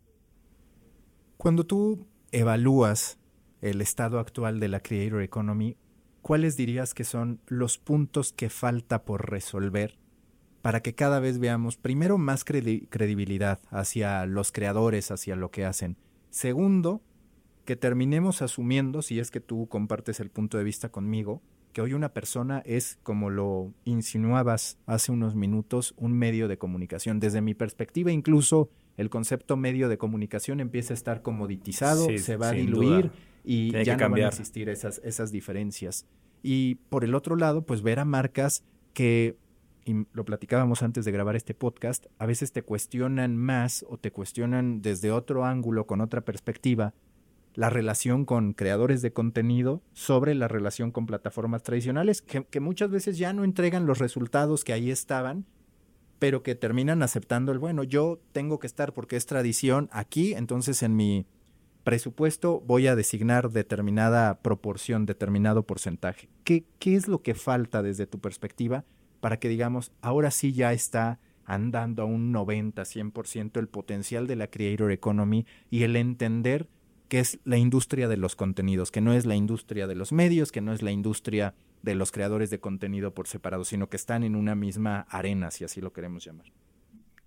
[1.37, 3.19] Cuando tú evalúas
[3.61, 5.77] el estado actual de la Creator Economy,
[6.23, 9.99] ¿cuáles dirías que son los puntos que falta por resolver
[10.63, 15.97] para que cada vez veamos, primero, más credibilidad hacia los creadores, hacia lo que hacen?
[16.31, 17.03] Segundo,
[17.65, 21.43] que terminemos asumiendo, si es que tú compartes el punto de vista conmigo,
[21.73, 27.21] que hoy una persona es, como lo insinuabas hace unos minutos, un medio de comunicación.
[27.21, 32.49] Desde mi perspectiva, incluso el concepto medio de comunicación empieza a estar comoditizado, se va
[32.51, 33.11] a diluir
[33.45, 36.07] y ya no van a existir esas, esas diferencias.
[36.43, 39.37] Y por el otro lado, pues ver a marcas que,
[39.85, 44.11] y lo platicábamos antes de grabar este podcast, a veces te cuestionan más o te
[44.11, 46.95] cuestionan desde otro ángulo, con otra perspectiva,
[47.55, 53.19] la relación con creadores de contenido sobre la relación con plataformas tradicionales, que, muchas veces
[53.19, 55.45] ya no entregan los resultados que ahí estaban,
[56.19, 60.83] pero que terminan aceptando el, bueno, yo tengo que estar porque es tradición aquí, entonces
[60.83, 61.27] en mi
[61.85, 66.29] presupuesto voy a designar determinada proporción, determinado porcentaje.
[66.45, 68.85] ¿Qué, ¿Qué es lo que falta desde tu perspectiva
[69.21, 74.37] para que digamos, ahora sí ya está andando a un 90, 100% el potencial de
[74.37, 76.69] la creator economy y el entender
[77.11, 80.53] que es la industria de los contenidos, que no es la industria de los medios,
[80.53, 84.23] que no es la industria de los creadores de contenido por separado, sino que están
[84.23, 86.47] en una misma arena, si así lo queremos llamar.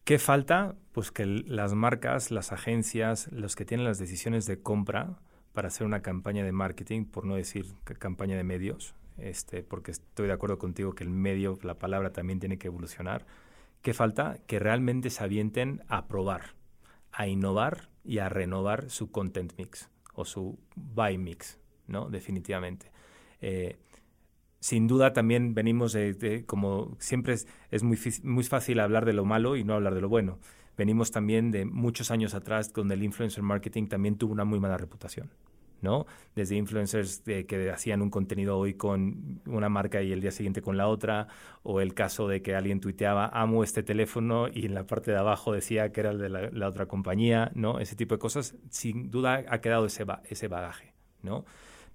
[0.05, 0.75] ¿Qué falta?
[0.93, 5.19] Pues que las marcas, las agencias, los que tienen las decisiones de compra
[5.51, 7.65] para hacer una campaña de marketing, por no decir
[7.99, 12.39] campaña de medios, este, porque estoy de acuerdo contigo que el medio, la palabra también
[12.39, 13.25] tiene que evolucionar.
[13.81, 14.37] ¿Qué falta?
[14.47, 16.55] Que realmente se avienten a probar,
[17.11, 22.09] a innovar y a renovar su content mix o su buy mix, ¿no?
[22.09, 22.91] Definitivamente.
[23.41, 23.77] Eh,
[24.59, 29.25] sin duda también venimos de, como siempre es, es, muy, muy fácil hablar de lo
[29.25, 30.39] malo y no hablar de lo bueno.
[30.77, 34.77] Venimos también de muchos años atrás donde el influencer marketing también tuvo una muy mala
[34.77, 35.29] reputación.
[35.83, 36.07] ¿No?
[36.35, 40.77] Desde influencers que hacían un contenido hoy con una marca y el día siguiente con
[40.77, 41.27] la otra,
[41.61, 45.17] o el caso de que alguien tuiteaba, amo este teléfono, y en la parte de
[45.17, 47.79] abajo decía que era el de la, otra compañía, ¿no?
[47.79, 50.93] Ese tipo de cosas, sin duda ha quedado ese, ese bagaje.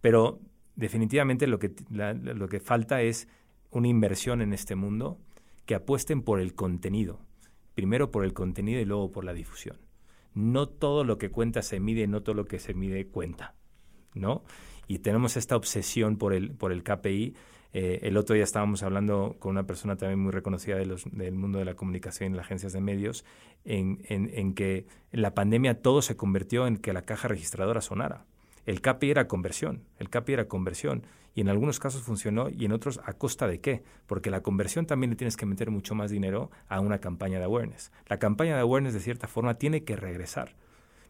[0.01, 0.41] Pero
[0.77, 3.27] definitivamente lo que, lo que falta es
[3.71, 5.19] una inversión en este mundo
[5.67, 7.21] que apuesten por el contenido.
[7.75, 9.79] Primero por el contenido y luego por la difusión.
[10.35, 13.55] No todo lo que cuenta se mide, no todo lo que se mide cuenta,
[14.19, 14.43] ¿no?
[14.87, 17.35] Y tenemos esta obsesión por el, por el KPI.
[17.75, 21.67] Eh, el otro día estábamos hablando con una persona también muy reconocida del mundo de
[21.67, 23.25] la comunicación y las agencias de medios,
[23.65, 28.25] en, en, que en la pandemia todo se convirtió en que la caja registradora sonara.
[28.65, 31.03] El CAPI era conversión, el CAPI era conversión
[31.35, 34.87] y en algunos casos funcionó y en otros a costa de qué, porque la conversión
[34.87, 37.93] también le tienes que meter mucho más dinero a una campaña de awareness.
[38.09, 40.55] La campaña de awareness de cierta forma tiene que regresar,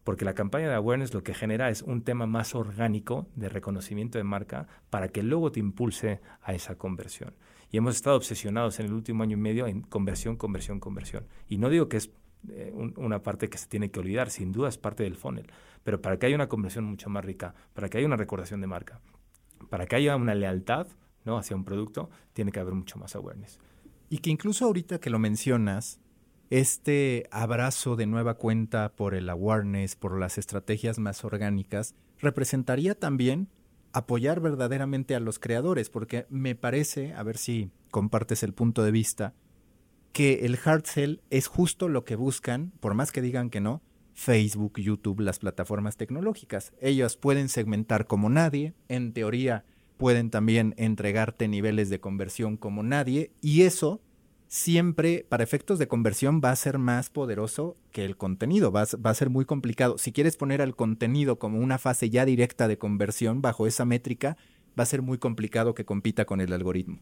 [0.08, 4.16] porque la campaña de awareness lo que genera es un tema más orgánico de reconocimiento
[4.16, 7.34] de marca para que luego te impulse a esa conversión.
[7.70, 11.26] Y hemos estado obsesionados en el último año y medio en conversión, conversión, conversión.
[11.46, 12.10] Y no digo que es
[12.48, 15.52] eh, una parte que se tiene que olvidar, sin duda es parte del funnel,
[15.84, 18.66] pero para que haya una conversión mucho más rica, para que haya una recordación de
[18.66, 19.02] marca,
[19.68, 20.86] para que haya una lealtad
[21.26, 21.36] ¿no?
[21.36, 23.60] hacia un producto, tiene que haber mucho más awareness.
[24.08, 26.00] Y que incluso ahorita que lo mencionas,
[26.50, 33.48] este abrazo de nueva cuenta por el awareness, por las estrategias más orgánicas, representaría también
[33.92, 38.90] apoyar verdaderamente a los creadores, porque me parece, a ver si compartes el punto de
[38.90, 39.34] vista,
[40.12, 43.82] que el hard sell es justo lo que buscan, por más que digan que no,
[44.14, 46.72] Facebook, YouTube, las plataformas tecnológicas.
[46.80, 49.64] Ellos pueden segmentar como nadie, en teoría
[49.96, 54.00] pueden también entregarte niveles de conversión como nadie, y eso
[54.48, 59.14] siempre, para efectos de conversión, va a ser más poderoso que el contenido, va a,
[59.14, 59.98] ser muy complicado.
[59.98, 64.36] Si quieres poner al contenido como una fase ya directa de conversión bajo esa métrica,
[64.78, 66.98] va a ser muy complicado que compita con el algoritmo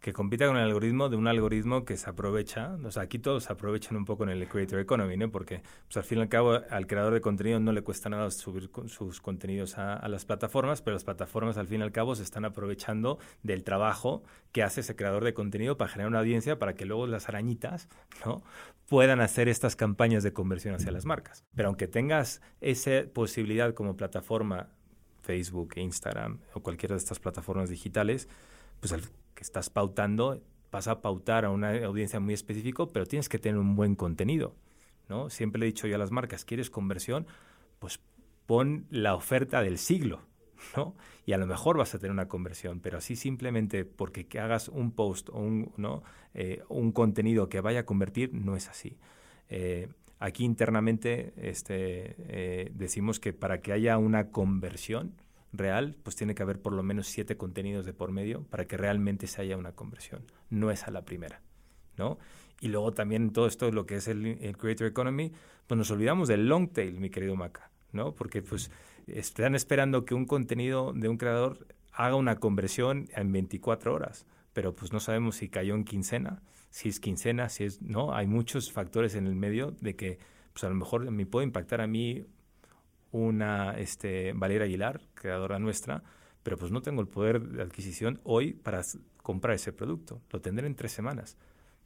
[0.00, 3.44] que compita con el algoritmo de un algoritmo que se aprovecha, o sea, aquí todos
[3.44, 5.30] se aprovechan un poco en el Creator Economy, ¿no?
[5.30, 8.30] Porque pues, al fin y al cabo al creador de contenido no le cuesta nada
[8.30, 12.22] subir sus contenidos a, las plataformas, pero las plataformas al fin y al cabo se
[12.22, 16.74] están aprovechando del trabajo que hace ese creador de contenido para generar una audiencia para
[16.74, 17.88] que luego las arañitas,
[18.24, 18.42] ¿no?
[18.88, 21.44] puedan hacer estas campañas de conversión hacia las marcas.
[21.54, 24.70] Pero aunque tengas esa posibilidad como plataforma,
[25.22, 28.28] Facebook, Instagram o cualquiera de estas plataformas digitales,
[28.80, 29.02] pues al
[29.40, 33.58] que estás pautando, vas a pautar a una audiencia muy específica, pero tienes que tener
[33.58, 34.54] un buen contenido,
[35.08, 35.30] ¿no?
[35.30, 37.26] Siempre he dicho yo a las marcas, ¿quieres conversión?
[37.78, 38.00] Pues
[38.44, 40.20] pon la oferta del siglo,
[40.76, 40.94] ¿no?
[41.24, 44.68] Y a lo mejor vas a tener una conversión, pero así simplemente porque que hagas
[44.68, 46.02] un post o un, ¿no?
[46.34, 48.98] Eh, un contenido que vaya a convertir, no es así.
[49.48, 55.14] Eh, aquí internamente este, eh, decimos que para que haya una conversión,
[55.52, 58.76] real, pues tiene que haber por lo menos siete contenidos de por medio para que
[58.76, 60.24] realmente se haya una conversión.
[60.48, 61.42] No es a la primera,
[61.96, 62.18] ¿no?
[62.60, 65.32] Y luego también todo esto, lo que es el, Creator Economy,
[65.66, 68.14] pues nos olvidamos del long tail, mi querido Maca, ¿no?
[68.14, 68.70] Porque pues
[69.06, 74.74] están esperando que un contenido de un creador haga una conversión en 24 horas, pero
[74.74, 78.14] pues no sabemos si cayó en quincena, si es quincena, si es, ¿no?
[78.14, 80.18] Hay muchos factores en el medio de que
[80.52, 82.26] pues a lo mejor me puede impactar a mí
[83.12, 86.02] una este, Valeria Aguilar, creadora nuestra,
[86.42, 88.82] pero pues no tengo el poder de adquisición hoy para
[89.22, 90.22] comprar ese producto.
[90.30, 91.36] Lo tendré en tres semanas.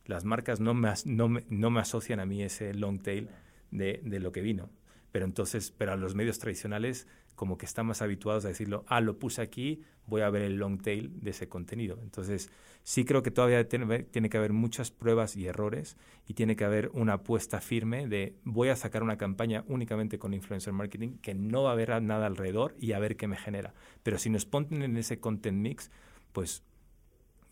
[0.07, 3.29] Las marcas no me, no me, no me asocian a mí ese long tail
[3.71, 4.71] de, de lo que vino.
[5.13, 9.01] Pero entonces, pero a los medios tradicionales como que están más habituados a decirlo, ah,
[9.01, 11.99] lo puse aquí, voy a ver el long tail de ese contenido.
[12.03, 12.51] Entonces,
[12.83, 16.91] sí creo que todavía tiene, que haber muchas pruebas y errores y tiene que haber
[16.93, 21.63] una apuesta firme de voy a sacar una campaña únicamente con influencer marketing que no
[21.63, 23.75] va a haber nada alrededor y a ver qué me genera.
[24.03, 25.91] Pero si nos ponen en ese content mix,
[26.33, 26.63] pues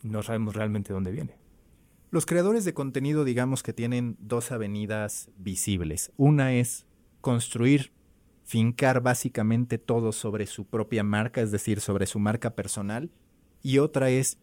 [0.01, 1.35] no sabemos realmente dónde viene.
[2.11, 6.11] Los creadores de contenido digamos que tienen dos avenidas visibles.
[6.15, 6.85] Una es
[7.21, 7.91] construir
[8.53, 13.09] fincar básicamente todo sobre su propia marca, es decir, sobre su marca personal,
[13.63, 14.37] y otra es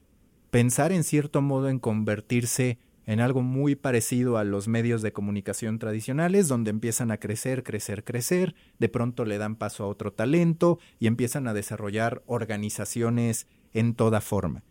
[0.51, 5.79] pensar en cierto modo en convertirse en algo muy parecido a los medios de comunicación
[5.79, 10.81] tradicionales, donde empiezan a crecer, crecer, crecer, de pronto le dan paso a otro talento
[10.99, 14.65] y empiezan a desarrollar organizaciones en toda forma.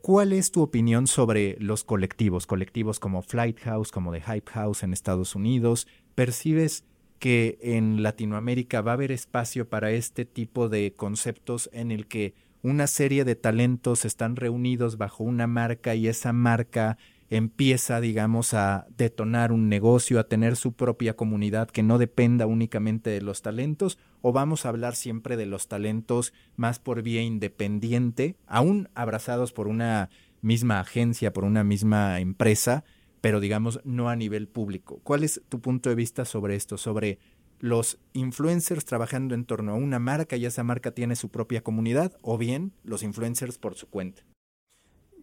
[0.00, 4.82] ¿Cuál es tu opinión sobre los colectivos, colectivos como Flight House, como The Hype House
[4.82, 5.86] en Estados Unidos?
[6.14, 6.86] ¿Percibes
[7.22, 12.34] que en Latinoamérica va a haber espacio para este tipo de conceptos en el que
[12.62, 16.98] una serie de talentos están reunidos bajo una marca y esa marca
[17.30, 23.10] empieza, digamos, a detonar un negocio, a tener su propia comunidad que no dependa únicamente
[23.10, 28.34] de los talentos, o vamos a hablar siempre de los talentos más por vía independiente,
[28.48, 32.82] aún abrazados por una misma agencia, por una misma empresa,
[33.22, 35.00] pero digamos no a nivel público.
[35.04, 36.76] ¿Cuál es tu punto de vista sobre esto?
[36.76, 37.18] Sobre
[37.60, 42.18] los influencers trabajando en torno a una marca y esa marca tiene su propia comunidad
[42.20, 44.24] o bien los influencers por su cuenta.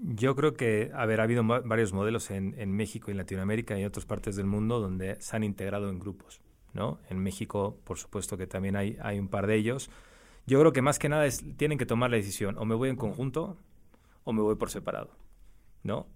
[0.02, 3.88] Yo creo que, a ha habido varios modelos en, México y en Latinoamérica y en
[3.88, 6.40] otras partes del mundo donde se han integrado en grupos,
[6.74, 7.00] ¿no?
[7.10, 9.92] En México, por supuesto que también hay, hay un par de ellos.
[10.48, 12.88] Yo creo que más que nada es, tienen que tomar la decisión, o me voy
[12.88, 13.58] en conjunto
[14.24, 15.12] o me voy por separado,
[15.84, 16.08] ¿no?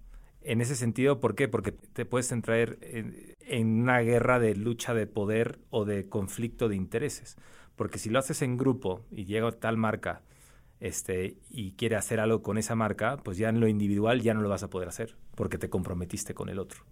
[0.44, 1.48] En ese sentido, ¿por qué?
[1.48, 6.76] Porque te puedes entrar en, una guerra de lucha de poder o de conflicto de
[6.76, 7.36] intereses.
[7.76, 10.22] Porque si lo haces en grupo y llega tal marca
[10.80, 14.42] este, y quiere hacer algo con esa marca, pues ya en lo individual ya no
[14.42, 16.84] lo vas a poder hacer porque te comprometiste con el otro,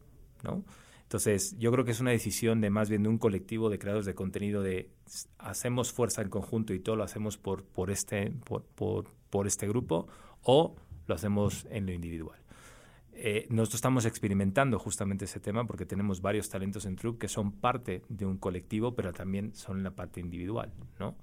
[0.43, 0.65] ¿no?
[1.03, 4.07] Entonces, yo creo que es una decisión de más bien de un colectivo de creadores
[4.07, 4.89] de contenido de
[5.37, 8.65] hacemos fuerza en conjunto y todo lo hacemos por, por, este, por,
[9.29, 10.09] por este grupo
[10.43, 10.75] o
[11.07, 12.42] lo hacemos en lo individual.
[13.15, 17.53] Eh, nosotros estamos experimentando justamente ese tema porque tenemos varios talentos en Troop que son
[17.53, 21.17] parte de un colectivo, pero también son la parte individual, ¿no?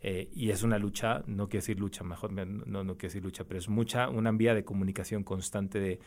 [0.00, 2.44] Eh, y es una lucha, no quiero decir lucha, mejor no,
[2.84, 6.00] no quiero decir lucha, pero es mucha, una vía de comunicación constante de,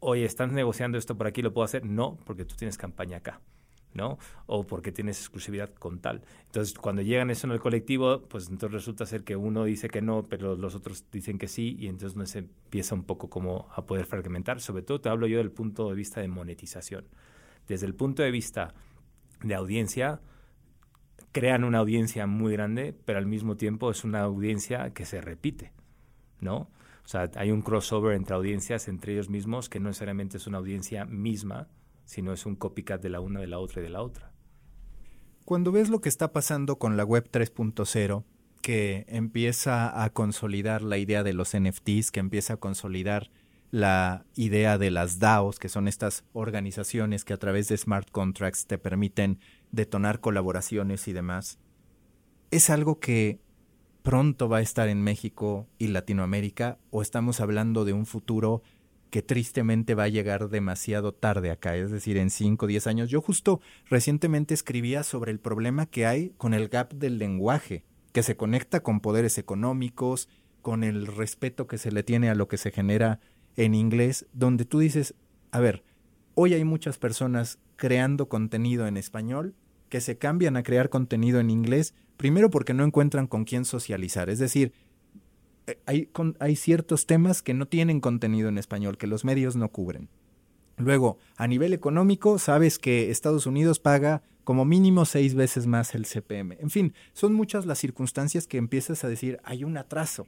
[0.00, 1.40] oye, ¿estás negociando esto por aquí?
[1.40, 1.86] ¿Lo puedo hacer?
[1.86, 3.40] No, porque tú tienes campaña acá.
[3.94, 4.18] ¿No?
[4.46, 6.22] O porque tienes exclusividad con tal.
[6.46, 10.02] Entonces, cuando llegan eso en el colectivo, pues entonces resulta ser que uno dice que
[10.02, 13.68] no, pero los otros dicen que sí, y entonces no se empieza un poco como
[13.74, 14.60] a poder fragmentar.
[14.60, 17.04] Sobre todo te hablo yo del punto de vista de monetización.
[17.68, 18.74] Desde el punto de vista
[19.42, 20.20] de audiencia,
[21.32, 25.72] crean una audiencia muy grande, pero al mismo tiempo es una audiencia que se repite,
[26.40, 26.70] ¿no?
[27.04, 30.58] O sea, hay un crossover entre audiencias, entre ellos mismos, que no necesariamente es una
[30.58, 31.68] audiencia misma,
[32.04, 34.32] sino es un copycat de la una, de la otra y de la otra.
[35.44, 38.24] Cuando ves lo que está pasando con la web 3.0,
[38.62, 43.30] que empieza a consolidar la idea de los NFTs, que empieza a consolidar
[43.72, 48.66] la idea de las DAOs, que son estas organizaciones que a través de smart contracts
[48.66, 49.40] te permiten
[49.72, 51.58] detonar colaboraciones y demás,
[52.50, 53.40] es algo que
[54.02, 58.62] pronto va a estar en México y Latinoamérica o estamos hablando de un futuro
[59.12, 63.10] que tristemente va a llegar demasiado tarde acá, es decir, en 5 o 10 años.
[63.10, 68.22] Yo justo recientemente escribía sobre el problema que hay con el gap del lenguaje, que
[68.22, 70.30] se conecta con poderes económicos,
[70.62, 73.20] con el respeto que se le tiene a lo que se genera
[73.56, 75.14] en inglés, donde tú dices,
[75.50, 75.84] a ver,
[76.34, 79.54] hoy hay muchas personas creando contenido en español
[79.90, 84.30] que se cambian a crear contenido en inglés, primero porque no encuentran con quién socializar,
[84.30, 84.72] es decir,
[85.86, 86.08] eh,
[86.38, 90.08] hay, ciertos temas que no tienen contenido en español, que los medios no cubren.
[90.76, 96.06] Luego, a nivel económico, sabes que Estados Unidos paga como mínimo seis veces más el
[96.06, 96.56] CPM.
[96.60, 100.26] En fin, son muchas las circunstancias que empiezas a decir, hay un atraso.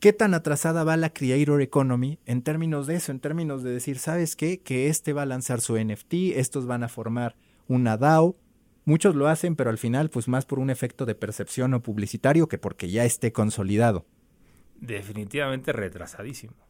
[0.00, 3.98] ¿Qué tan atrasada va la Creator Economy en términos de eso, en términos de decir,
[3.98, 4.60] ¿sabes qué?
[4.60, 7.34] Que este va a lanzar su NFT, estos van a formar
[7.66, 8.36] una DAO.
[8.84, 12.46] Muchos lo hacen, pero al final, pues más por un efecto de percepción o publicitario
[12.48, 14.06] que porque ya esté consolidado.
[14.78, 16.68] Definitivamente retrasadísimo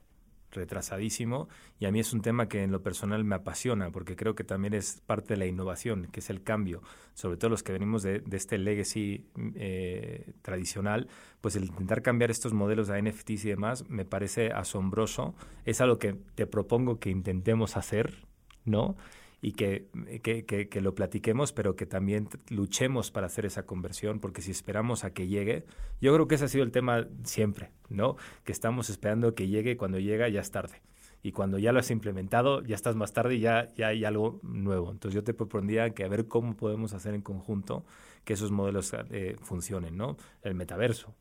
[0.51, 1.49] retrasadísimo.
[1.79, 4.44] Y a mí es un tema que en lo personal me apasiona porque creo que
[4.44, 6.83] también es parte de la innovación, que es el cambio,
[7.14, 11.09] sobre todo los que venimos de, este legacy eh, tradicional,
[11.40, 15.99] pues el intentar cambiar estos modelos a NFTs y demás me parece asombroso, es algo
[15.99, 18.27] que te propongo que intentemos hacer,
[18.64, 18.97] ¿no?
[19.40, 19.87] Y que,
[20.22, 25.05] que, que, lo platiquemos, pero que también luchemos para hacer esa conversión, porque si esperamos
[25.05, 25.64] a que llegue,
[26.01, 28.16] yo creo que ese ha sido el tema siempre, ¿no?
[28.44, 30.83] Que estamos esperando que llegue cuando llega ya es tarde.
[31.22, 34.38] Y cuando ya lo has implementado, ya estás más tarde y ya, ya hay algo
[34.42, 34.90] nuevo.
[34.90, 37.85] Entonces yo te propondría que a ver cómo podemos hacer en conjunto
[38.24, 40.16] que esos modelos eh, funcionen, ¿no?
[40.42, 41.14] El metaverso,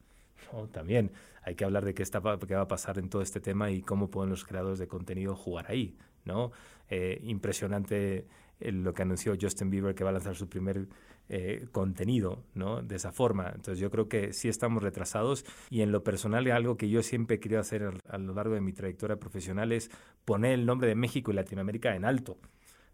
[0.72, 1.12] También
[1.44, 3.82] hay que hablar de qué, está, qué va a pasar en todo este tema y
[3.82, 6.52] cómo pueden los creadores de contenido jugar ahí, ¿no?
[6.90, 8.28] Eh, impresionante
[8.60, 10.88] eh, lo que anunció Justin Bieber que va a lanzar su primer
[11.30, 12.44] eh, contenido.
[12.84, 13.50] De esa forma.
[13.50, 17.36] Entonces yo creo que sí estamos retrasados y en lo personal algo que yo siempre
[17.36, 19.92] he querido hacer a, lo largo de mi trayectoria profesional es
[20.26, 22.38] poner el nombre de México y Latinoamérica en alto.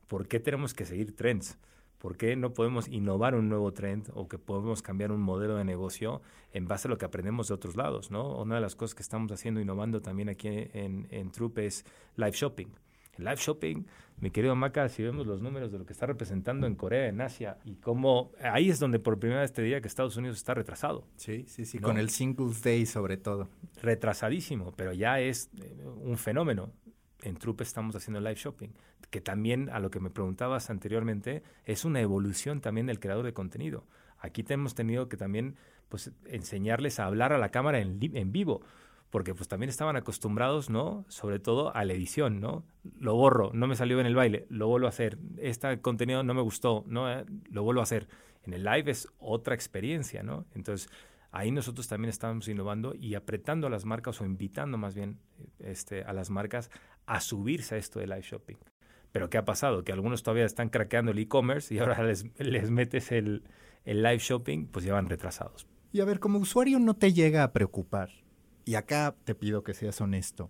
[0.08, 1.58] ¿Por qué tenemos que seguir trends?
[2.00, 5.64] ¿Por qué no podemos innovar un nuevo trend o que podemos cambiar un modelo de
[5.64, 8.10] negocio en base a lo que aprendemos de otros lados?
[8.10, 11.86] Una de las cosas que estamos haciendo, innovando también aquí en, en es
[12.18, 12.68] live shopping.
[13.18, 13.84] El live shopping,
[14.20, 17.22] mi querido Maca, si vemos los números de lo que está representando en Corea, en
[17.22, 20.54] Asia, y cómo ahí es donde por primera vez te diría que Estados Unidos está
[20.54, 21.06] retrasado.
[21.18, 23.50] Sí, sí, sí, con el Singles Day sobre todo.
[23.82, 26.72] Retrasadísimo, pero ya es eh, un fenómeno.
[27.22, 28.70] En Trupe estamos haciendo live shopping,
[29.10, 33.34] que también a lo que me preguntabas anteriormente, es una evolución también del creador de
[33.34, 33.86] contenido.
[34.20, 35.56] Aquí hemos tenido que también
[35.90, 38.62] pues, enseñarles a hablar a la cámara en, en vivo
[39.14, 41.06] porque pues también estaban acostumbrados, ¿no?
[41.08, 42.66] Sobre todo a la edición, ¿no?
[43.00, 45.20] Lo borro, no me salió en el baile, lo vuelvo a hacer.
[45.38, 47.08] Este contenido no me gustó, ¿no?
[47.14, 48.08] Eh, lo vuelvo a hacer.
[48.42, 50.48] En el live es otra experiencia, ¿no?
[50.56, 50.90] Entonces,
[51.30, 55.20] ahí nosotros también estamos innovando y apretando a las marcas o invitando más bien
[55.60, 56.72] este, a las marcas
[57.06, 58.58] a subirse a esto de live shopping.
[59.12, 59.84] Pero ¿qué ha pasado?
[59.84, 63.44] Que algunos todavía están craqueando el e-commerce y ahora les, les metes el,
[63.86, 65.68] el live shopping, pues ya van retrasados.
[65.92, 68.23] Y a ver, como usuario no te llega a preocupar
[68.66, 70.50] y acá te pido que seas honesto,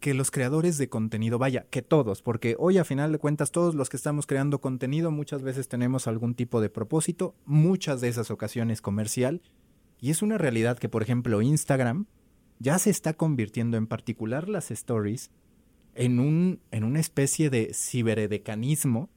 [0.00, 3.74] que los creadores de contenido, vaya, que todos, porque hoy a final de cuentas todos
[3.74, 8.30] los que estamos creando contenido muchas veces tenemos algún tipo de propósito, muchas de esas
[8.30, 9.42] ocasiones comercial,
[10.00, 12.06] y es una realidad que por ejemplo Instagram
[12.58, 15.30] ya se está convirtiendo en particular las stories
[15.94, 19.08] en, un, en una especie de ciberedecanismo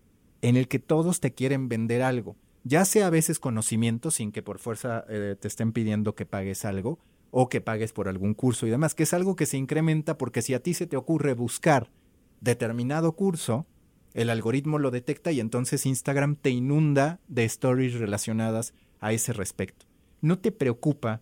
[0.42, 4.44] en el que todos te quieren vender algo, ya sea a veces conocimiento sin que
[4.44, 7.00] por fuerza eh, te estén pidiendo que pagues algo,
[7.32, 10.42] o que pagues por algún curso y demás, que es algo que se incrementa porque
[10.42, 11.92] si a ti se te ocurre buscar
[12.42, 13.66] determinado curso,
[14.14, 19.86] el algoritmo lo detecta y entonces Instagram te inunda de stories relacionadas a ese respecto.
[20.22, 21.22] ¿No te preocupa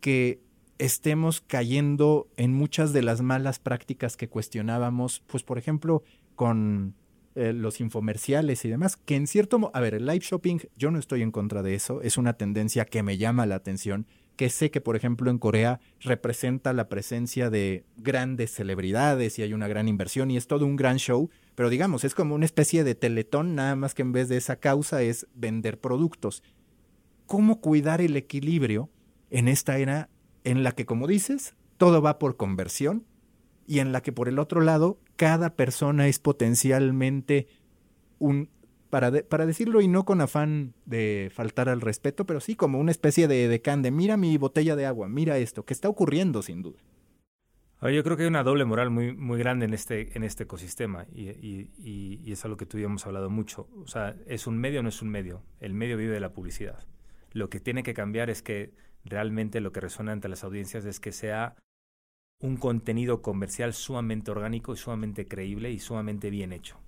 [0.00, 0.42] que
[0.78, 6.02] estemos cayendo en muchas de las malas prácticas que cuestionábamos, pues por ejemplo,
[6.34, 6.94] con
[7.34, 10.90] eh, los infomerciales y demás, que en cierto modo, a ver, el live shopping, yo
[10.90, 14.06] no estoy en contra de eso, es una tendencia que me llama la atención,
[14.40, 19.52] que sé que, por ejemplo, en Corea representa la presencia de grandes celebridades y hay
[19.52, 22.82] una gran inversión y es todo un gran show, pero digamos, es como una especie
[22.82, 26.42] de teletón, nada más que en vez de esa causa es vender productos.
[27.26, 28.88] ¿Cómo cuidar el equilibrio
[29.28, 30.08] en esta era
[30.44, 33.04] en la que, como dices, todo va por conversión
[33.66, 37.46] y en la que por el otro lado cada persona es potencialmente
[38.18, 38.48] un,
[38.90, 42.90] para, para decirlo y no con afán de faltar al respeto, pero sí como una
[42.90, 46.62] especie de decán de mira mi botella de agua, mira esto, que está ocurriendo sin
[46.62, 46.78] duda.
[47.82, 51.06] Yo creo que hay una doble moral muy, muy grande en este, en este ecosistema
[51.14, 53.68] y, y, y, es algo que tú y hemos hablado mucho.
[53.82, 55.42] O sea, ¿es un medio o no es un medio?
[55.60, 56.84] El medio vive de la publicidad.
[57.32, 61.00] Lo que tiene que cambiar es que realmente lo que resuena ante las audiencias es
[61.00, 61.56] que sea
[62.38, 66.78] un contenido comercial sumamente orgánico y sumamente creíble y sumamente bien hecho.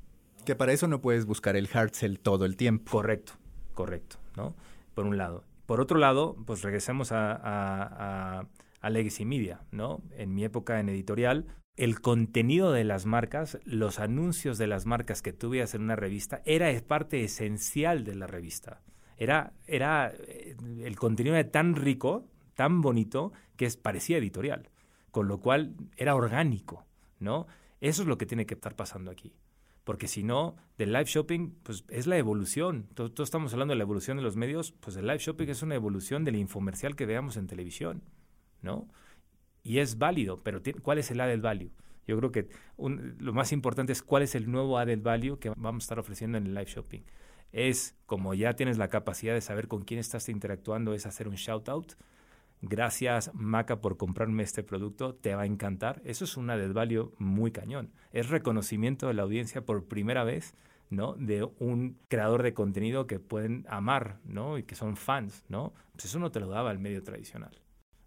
[0.44, 2.90] Que para eso no puedes buscar el hard sell todo el tiempo.
[2.90, 3.34] Correcto,
[3.74, 4.54] correcto, ¿no?
[4.94, 5.44] Por un lado.
[5.66, 8.46] Por otro lado, pues regresemos a, a
[8.82, 10.02] a Legacy Media, ¿no?
[10.10, 15.22] En mi época en editorial, el contenido de las marcas, los anuncios de las marcas
[15.22, 18.82] que tuve en una revista, era parte esencial de la revista.
[19.16, 24.68] Era, era, eh, el contenido era tan rico, tan bonito, que es, parecía editorial,
[25.12, 26.84] con lo cual era orgánico,
[27.20, 27.46] ¿no?
[27.80, 29.32] Eso es lo que tiene que estar pasando aquí.
[29.84, 32.88] Porque si no, del live shopping, pues es la evolución.
[32.94, 35.74] Todos, estamos hablando de la evolución de los medios, pues el live shopping es una
[35.74, 38.02] evolución del infomercial que veamos en televisión.
[38.62, 38.88] ¿no?
[39.62, 41.70] Y es válido, pero ¿cuál es el added value?
[42.06, 45.82] Yo creo que lo más importante es cuál es el nuevo added value que vamos
[45.82, 47.02] a estar ofreciendo en el live shopping.
[47.52, 51.34] Es, como ya tienes la capacidad de saber con quién estás interactuando, es hacer un
[51.34, 51.92] shout out.
[52.64, 56.00] Gracias, Maca, por comprarme este producto, te va a encantar.
[56.04, 57.90] Eso es un added value muy cañón.
[58.12, 60.54] Es reconocimiento de la audiencia por primera vez,
[60.88, 61.14] ¿no?
[61.14, 64.58] De un creador de contenido que pueden amar, ¿no?
[64.58, 65.72] Y que son fans, ¿no?
[65.90, 67.60] Pues eso no te lo daba el medio tradicional.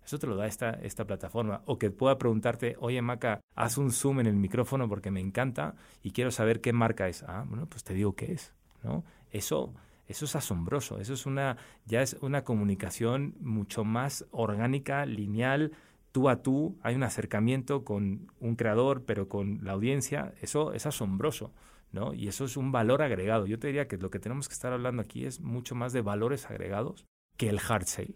[0.06, 1.62] Eso te lo da esta, esta plataforma.
[1.66, 5.76] O que pueda preguntarte, oye Maca, haz un zoom en el micrófono porque me encanta
[6.02, 7.24] y quiero saber qué marca es.
[7.24, 8.54] Ah, bueno, pues te digo qué es.
[8.84, 9.04] ¿no?
[9.32, 9.74] Eso,
[10.08, 11.00] eso es asombroso.
[11.00, 15.72] Eso es una, ya es una comunicación mucho más orgánica, lineal,
[16.12, 16.78] tú a tú.
[16.82, 20.34] Hay un acercamiento con un creador, pero con la audiencia.
[20.42, 21.54] Eso es asombroso.
[21.92, 22.14] ¿no?
[22.14, 23.46] Y eso es un valor agregado.
[23.46, 26.02] Yo te diría que lo que tenemos que estar hablando aquí es mucho más de
[26.02, 27.06] valores agregados
[27.38, 28.16] que el hard sale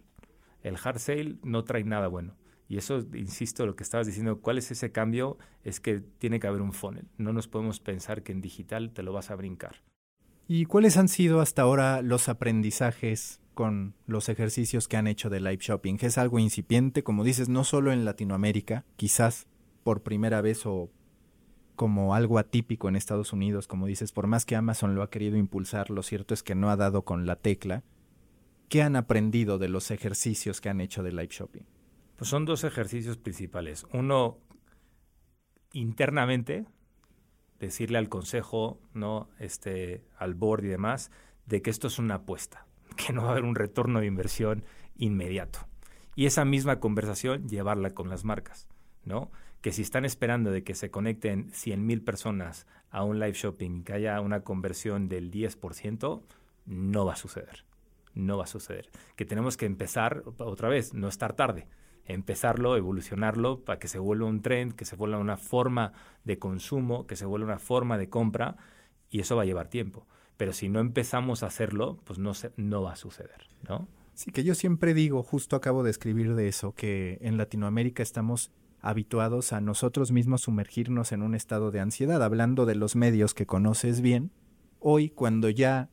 [0.64, 2.36] el hard sale no trae nada bueno.
[2.68, 5.38] Y eso, insisto, lo que estabas diciendo, ¿cuál es ese cambio?
[5.64, 7.08] Es que tiene que haber un funnel.
[7.18, 9.82] No nos podemos pensar que en digital te lo vas a brincar.
[10.52, 15.40] ¿Y cuáles han sido hasta ahora los aprendizajes con los ejercicios que han hecho de
[15.40, 15.98] live shopping?
[16.02, 19.46] Es algo incipiente, como dices, no solo en Latinoamérica, quizás
[19.84, 20.90] por primera vez o
[21.76, 25.38] como algo atípico en Estados Unidos, como dices, por más que Amazon lo ha querido
[25.38, 27.84] impulsar, lo cierto es que no ha dado con la tecla.
[28.70, 31.62] ¿Qué han aprendido de los ejercicios que han hecho de live shopping?
[32.16, 33.86] Pues son dos ejercicios principales.
[33.94, 34.40] Uno,
[35.74, 36.66] internamente,
[37.60, 39.30] decirle al consejo, ¿no?
[39.40, 41.12] este, al board y demás,
[41.46, 44.64] de que esto es una apuesta, que no va a haber un retorno de inversión
[44.98, 45.60] inmediato.
[46.16, 48.68] Y esa misma conversación llevarla con las marcas,
[49.06, 49.32] ¿no?
[49.62, 53.84] Que si están esperando de que se conecten 100.000 personas a un live shopping y
[53.84, 56.22] que haya una conversión del 10%,
[56.66, 57.64] no va a suceder
[58.14, 58.90] no va a suceder.
[59.16, 61.68] Que tenemos que empezar otra vez, no estar tarde,
[62.10, 65.94] empezarlo, evolucionarlo para que se vuelva un trend, que se vuelva una forma
[66.24, 68.58] de consumo, que se vuelva una forma de compra
[69.10, 70.08] y eso va a llevar tiempo.
[70.36, 73.88] Pero si no empezamos a hacerlo, pues no, se, no va a suceder, ¿no?
[74.14, 78.52] Sí, que yo siempre digo, justo acabo de escribir de eso, que en Latinoamérica estamos
[78.82, 83.46] habituados a nosotros mismos sumergirnos en un estado de ansiedad, hablando de los medios que
[83.46, 84.32] conoces bien.
[84.80, 85.90] Hoy, cuando ya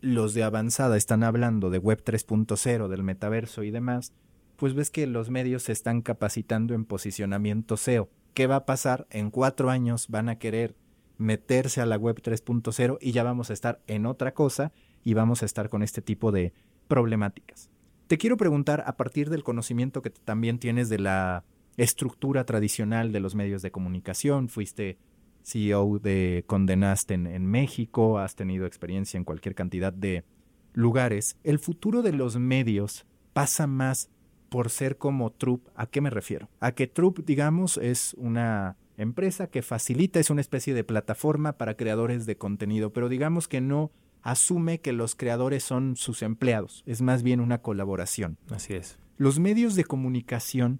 [0.00, 4.12] los de avanzada están hablando de Web 3.0, del metaverso y demás,
[4.56, 8.10] pues ves que los medios se están capacitando en posicionamiento SEO.
[8.34, 9.06] ¿Qué va a pasar?
[9.10, 10.76] En cuatro años van a querer
[11.18, 14.72] meterse a la Web 3.0 y ya vamos a estar en otra cosa
[15.04, 16.52] y vamos a estar con este tipo de
[16.88, 17.70] problemáticas.
[18.06, 21.44] Te quiero preguntar, a partir del conocimiento que también tienes de la
[21.76, 24.98] estructura tradicional de los medios de comunicación, fuiste
[25.42, 30.24] CEO de Condenaste en, México, has tenido experiencia en cualquier cantidad de
[30.72, 31.36] lugares.
[31.44, 34.10] El futuro de los medios pasa más
[34.54, 35.66] por ser como Troop.
[35.74, 36.48] ¿A qué me refiero?
[36.60, 41.76] A que Troop, digamos, es una empresa que facilita, es una especie de plataforma para
[41.76, 43.90] creadores de contenido, pero digamos que no
[44.22, 48.38] asume que los creadores son sus empleados, es más bien una colaboración.
[48.48, 48.96] Así es.
[49.16, 50.78] Los medios de comunicación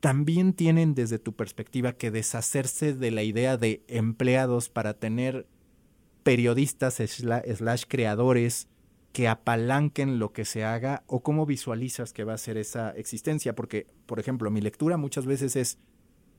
[0.00, 5.46] también tienen desde tu perspectiva que deshacerse de la idea de empleados para tener
[6.22, 8.68] periodistas slash creadores
[9.12, 13.54] que apalanquen lo que se haga o cómo visualizas que va a ser esa existencia
[13.54, 15.78] porque por ejemplo mi lectura muchas veces es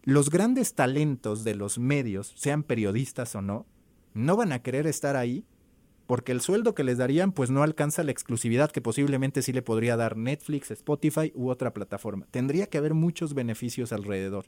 [0.03, 3.65] los grandes talentos de los medios sean periodistas o no
[4.13, 5.45] no van a querer estar ahí
[6.05, 9.61] porque el sueldo que les darían pues no alcanza la exclusividad que posiblemente sí le
[9.61, 12.28] podría dar Netflix, Spotify u otra plataforma.
[12.30, 14.45] Tendría que haber muchos beneficios alrededor.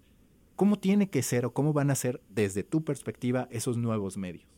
[0.55, 4.54] ¿Cómo tiene que ser o cómo van a ser desde tu perspectiva esos nuevos medios?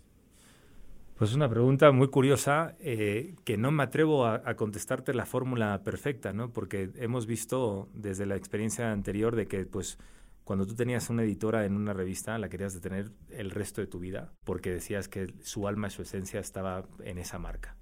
[1.18, 6.32] Pues una pregunta muy curiosa eh, que no me atrevo a, contestarte la fórmula perfecta,
[6.32, 6.54] ¿no?
[6.54, 9.98] Porque hemos visto desde la experiencia anterior de que, pues,
[10.44, 13.98] cuando tú tenías una editora en una revista, la querías detener el resto de tu
[13.98, 17.76] vida, porque decías que su alma y su esencia estaba en esa marca,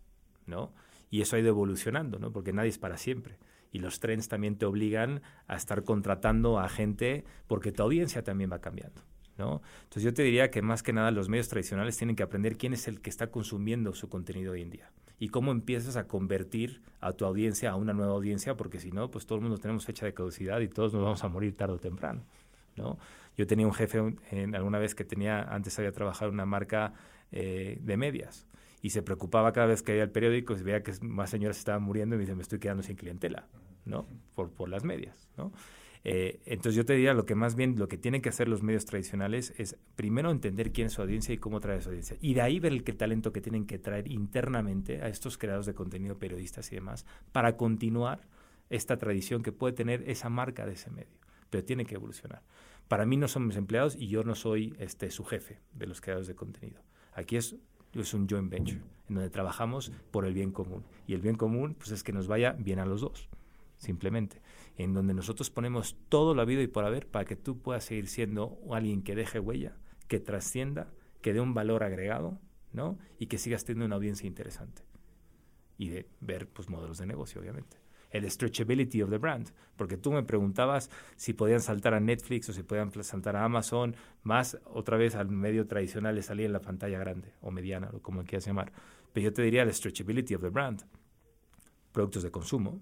[0.46, 0.74] ¿no?
[1.10, 2.32] Y eso ha ido evolucionando, ¿no?
[2.32, 3.38] Porque nadie es para siempre.
[3.70, 8.50] Y los trends también te obligan a estar contratando a gente porque tu audiencia también
[8.50, 9.02] va cambiando.
[9.38, 12.74] Entonces yo te diría que más que nada los medios tradicionales tienen que aprender quién
[12.74, 16.82] es el que está consumiendo su contenido hoy en día y cómo empiezas a convertir
[17.00, 19.86] a tu audiencia a una nueva audiencia, porque si no, pues todo el mundo tenemos
[19.86, 22.24] fecha de caducidad y todos nos vamos a morir tarde o temprano,
[22.76, 22.98] ¿no?
[23.38, 26.94] Yo tenía un jefe en, alguna vez que tenía, antes había trabajado en una marca
[27.32, 28.48] eh, de medias
[28.82, 31.84] y se preocupaba cada vez que veía el periódico y veía que más señoras estaban
[31.84, 33.48] muriendo y me dice, me estoy quedando sin clientela,
[33.86, 34.08] ¿no?
[34.36, 35.52] Por, por las medias, ¿no?
[36.08, 38.62] Eh, entonces yo te diría lo que más bien lo que tienen que hacer los
[38.62, 42.16] medios tradicionales es primero entender quién es su audiencia y cómo trae su audiencia.
[42.22, 45.74] Y de ahí ver el talento que tienen que traer internamente a estos creadores de
[45.74, 48.22] contenido, periodistas y demás, para continuar
[48.70, 51.18] esta tradición que puede tener esa marca de ese medio.
[51.50, 52.44] Pero tiene que evolucionar.
[52.88, 56.28] Para mí no somos empleados y yo no soy este, su jefe de los creadores
[56.28, 56.84] de contenido.
[57.14, 57.56] Aquí es,
[57.94, 60.84] es un joint venture, en donde trabajamos por el bien común.
[61.08, 63.28] Y el bien común pues, es que nos vaya bien a los dos,
[63.78, 64.45] simplemente
[64.78, 68.08] en donde nosotros ponemos todo la vida y por haber para que tú puedas seguir
[68.08, 72.40] siendo alguien que deje huella, que trascienda, que dé un valor agregado,
[72.74, 72.98] ¿no?
[73.18, 74.84] Y que sigas teniendo una audiencia interesante.
[75.78, 77.78] Y de ver, pues, modelos de negocio, obviamente.
[78.12, 82.54] El stretchability of the brand, porque tú me preguntabas si podían saltar a Netflix o
[82.54, 86.62] si podían saltar a Amazon, más otra vez al medio tradicional le salía en la
[86.62, 88.72] pantalla grande o mediana, o como quieras llamar.
[89.12, 90.84] Pero yo te diría el stretchability of the brand.
[91.92, 92.82] Productos de consumo,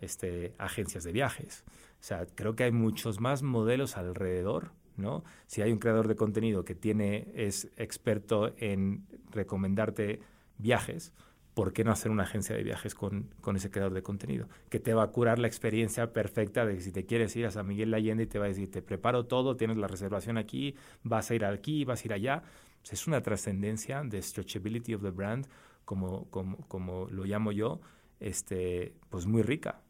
[0.00, 1.64] este, agencias de viajes.
[2.00, 5.24] O sea, creo que hay muchos más modelos alrededor, ¿no?
[5.46, 10.20] Si hay un creador de contenido que tiene, es experto en recomendarte
[10.58, 11.12] viajes,
[11.54, 14.48] ¿por qué no hacer una agencia de viajes con, con, ese creador de contenido?
[14.68, 17.50] Que te va a curar la experiencia perfecta de que si te quieres ir a
[17.50, 20.36] San Miguel de Allende y te va a decir, te preparo todo, tienes la reservación
[20.36, 22.42] aquí, vas a ir aquí, vas a ir allá.
[22.90, 25.46] es una trascendencia de stretchability of the brand,
[25.84, 27.80] como, como, como lo llamo yo,
[28.20, 29.80] este, pues muy rica.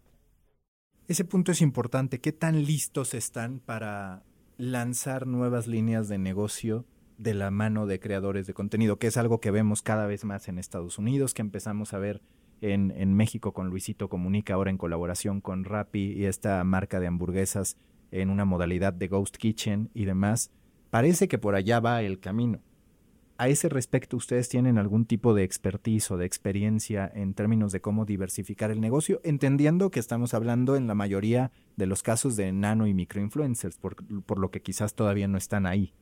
[1.06, 2.18] Ese punto es importante.
[2.18, 4.22] ¿Qué tan listos están para
[4.56, 6.86] lanzar nuevas líneas de negocio
[7.18, 8.98] de la mano de creadores de contenido?
[8.98, 12.22] Que es algo que vemos cada vez más en Estados Unidos, que empezamos a ver
[12.62, 17.06] en, en México con Luisito Comunica, ahora en colaboración con Rappi y esta marca de
[17.06, 17.76] hamburguesas
[18.10, 20.52] en una modalidad de Ghost Kitchen y demás.
[20.88, 22.60] Parece que por allá va el camino
[23.36, 27.80] a ese respecto, ¿ustedes tienen algún tipo de expertise o de experiencia en términos de
[27.80, 29.20] cómo diversificar el negocio?
[29.24, 33.96] Entendiendo que estamos hablando en la mayoría de los casos de nano y microinfluencers, por,
[34.24, 35.94] por lo que quizás todavía no están ahí.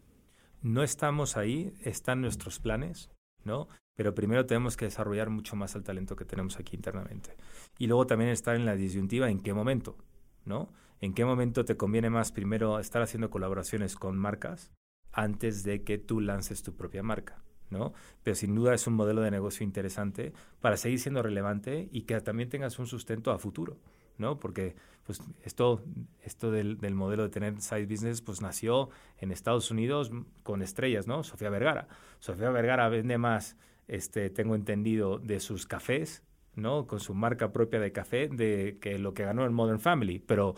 [0.61, 3.11] No estamos ahí, están nuestros planes,
[3.45, 3.69] ¿no?
[3.95, 7.37] Pero primero tenemos que desarrollar mucho más el talento que tenemos aquí internamente.
[7.79, 9.97] Y luego también estar en la disyuntiva en qué momento,
[10.45, 10.73] ¿no?
[11.01, 14.71] ¿En qué momento te conviene más primero estar haciendo colaboraciones con marcas
[15.13, 17.43] antes de que tú lances tu propia marca.
[17.73, 17.95] ¿no?
[18.23, 22.21] Pero sin duda es un modelo de negocio interesante para seguir siendo relevante y que
[22.21, 23.79] también tengas un sustento a futuro,
[24.19, 24.39] ¿no?
[24.39, 25.83] Porque pues esto,
[26.23, 31.07] esto del, del, modelo de tener side business pues nació en Estados Unidos con estrellas,
[31.07, 31.25] ¿no?
[31.25, 31.89] Sofía Vergara.
[32.21, 33.57] Sofía Vergara vende más,
[33.89, 36.23] este, tengo entendido, de sus cafés,
[36.55, 36.87] ¿no?
[36.87, 40.19] Con su marca propia de café, de que lo que ganó en Modern Family.
[40.21, 40.55] Pero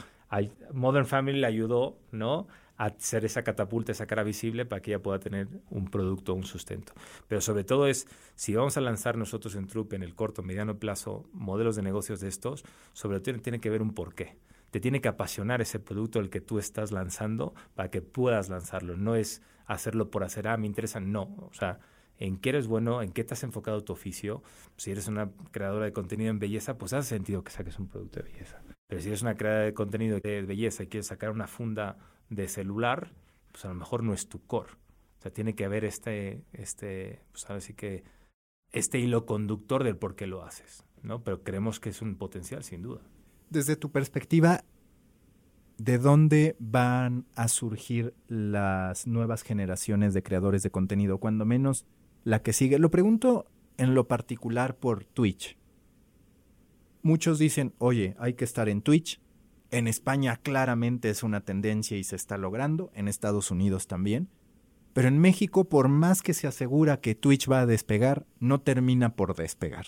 [0.72, 2.48] Modern Family le ayudó, ¿no?
[2.77, 6.93] Hacer esa catapulta, esa cara visible para que ella pueda tener un producto, un sustento.
[7.29, 10.79] Pero sobre todo es, si vamos a lanzar nosotros en Trupe en el corto, mediano
[10.79, 14.37] plazo, modelos de negocios de estos, sobre todo tiene que ver un porqué.
[14.70, 18.97] Te tiene que apasionar ese producto el que tú estás lanzando para que puedas lanzarlo.
[18.97, 21.22] No es hacerlo por hacer, ah, me interesa, no.
[21.22, 21.79] O sea,
[22.18, 24.43] en qué eres bueno, en qué has enfocado tu oficio.
[24.77, 28.20] Si eres una creadora de contenido en belleza, pues hace sentido que saques un producto
[28.20, 28.62] de belleza.
[28.89, 31.97] Pero si eres una creadora de contenido de belleza y quieres sacar una funda
[32.31, 33.12] de celular,
[33.53, 34.72] pues a lo mejor no es tu core.
[35.18, 38.05] O sea, tiene que haber este, este, pues ahora sí que,
[38.72, 41.22] este hilo conductor del por qué lo haces, ¿no?
[41.22, 43.03] Pero creemos que es un potencial, sin duda.
[43.49, 44.64] Desde tu perspectiva,
[45.79, 51.18] ¿de dónde van a surgir las nuevas generaciones de creadores de contenido?
[51.18, 51.87] Cuando menos
[52.25, 52.79] la que sigue.
[52.79, 53.47] Lo pregunto
[53.77, 55.57] en lo particular por Twitch.
[57.03, 59.20] Muchos dicen, oye, hay que estar en Twitch,
[59.75, 64.29] en España claramente es una tendencia y se está logrando, en Estados Unidos también.
[64.93, 69.16] Pero en México, por más que se asegura que Twitch va a despegar, no termina
[69.16, 69.87] por despegar.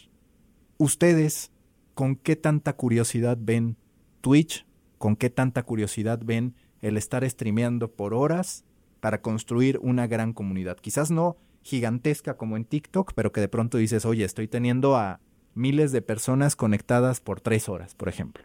[0.77, 1.53] ¿Ustedes
[1.95, 3.77] con qué tanta curiosidad ven
[4.23, 4.67] Twitch?
[4.99, 8.65] ¿Con qué tanta curiosidad ven el estar streameando por horas
[8.99, 10.79] para construir una gran comunidad?
[10.79, 15.21] Quizás no gigantesca como en TikTok, pero que de pronto dices, oye, estoy teniendo a
[15.55, 18.43] miles de personas conectadas por tres horas, por ejemplo.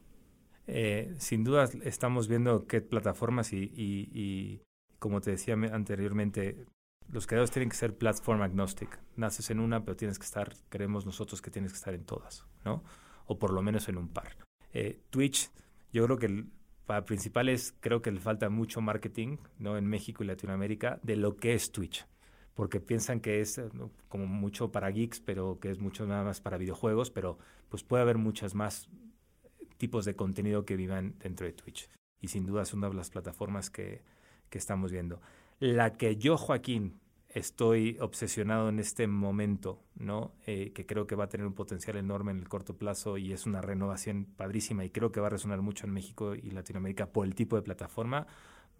[0.74, 4.62] Eh, sin duda estamos viendo qué plataformas y,
[5.00, 6.66] como te decía anteriormente,
[7.12, 8.98] los creadores tienen que ser platform agnostic.
[9.18, 12.46] Naces en una, pero tienes que estar, creemos nosotros que tienes que estar en todas,
[12.64, 12.86] ¿no?
[13.26, 14.38] O por lo menos en un par.
[14.72, 15.52] Eh, Twitch,
[15.92, 16.46] yo creo que
[16.86, 19.78] para principal es, creo que le falta mucho marketing, ¿no?
[19.78, 22.08] En México y Latinoamérica de lo que es Twitch.
[22.54, 23.60] Porque piensan que es
[24.08, 28.04] como mucho para geeks, pero que es mucho nada más para videojuegos, pero pues puede
[28.04, 28.90] haber muchas más
[29.82, 31.90] tipos de contenido que vivan dentro de Twitch.
[32.20, 34.04] Y sin duda es una de las plataformas que,
[34.52, 35.20] que estamos viendo.
[35.60, 40.36] La que yo, Joaquín, estoy obsesionado en este momento, ¿no?
[40.46, 43.34] Eh, que creo que va a tener un potencial enorme en el corto plazo y
[43.34, 47.08] es una renovación padrísima y creo que va a resonar mucho en México y Latinoamérica
[47.08, 48.28] por el tipo de plataforma,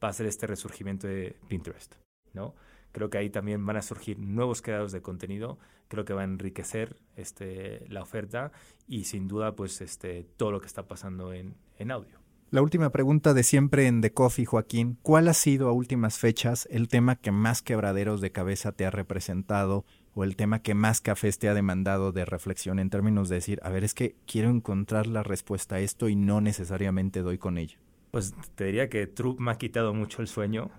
[0.04, 1.96] va a ser este resurgimiento de Pinterest,
[2.34, 2.54] ¿no?
[2.92, 6.26] Creo que ahí también van a surgir nuevos creadores de contenido, creo que va a
[6.26, 8.52] enriquecer este, la oferta
[8.88, 12.22] y sin duda pues este, todo lo que está pasando en, en audio.
[12.52, 14.98] La última pregunta de siempre en The Coffee, Joaquín.
[15.04, 18.92] ¿Cuál ha sido a últimas fechas el tema que más quebraderos de cabeza te ha
[18.92, 23.36] representado o el tema que más cafés te ha demandado de reflexión en términos de
[23.36, 27.38] decir, a ver, es que quiero encontrar la respuesta a esto y no necesariamente doy
[27.38, 27.78] con ella?
[28.12, 30.72] Pues te diría que Trump me ha quitado mucho el sueño,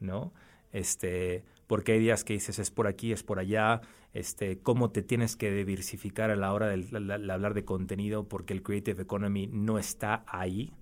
[0.00, 0.32] ¿no?
[0.72, 3.80] Este, porque hay días que dices es por aquí, es por allá,
[4.12, 8.64] este, cómo te tienes que diversificar a la hora de hablar de contenido, porque el
[8.64, 10.72] Creative Economy no está ahí,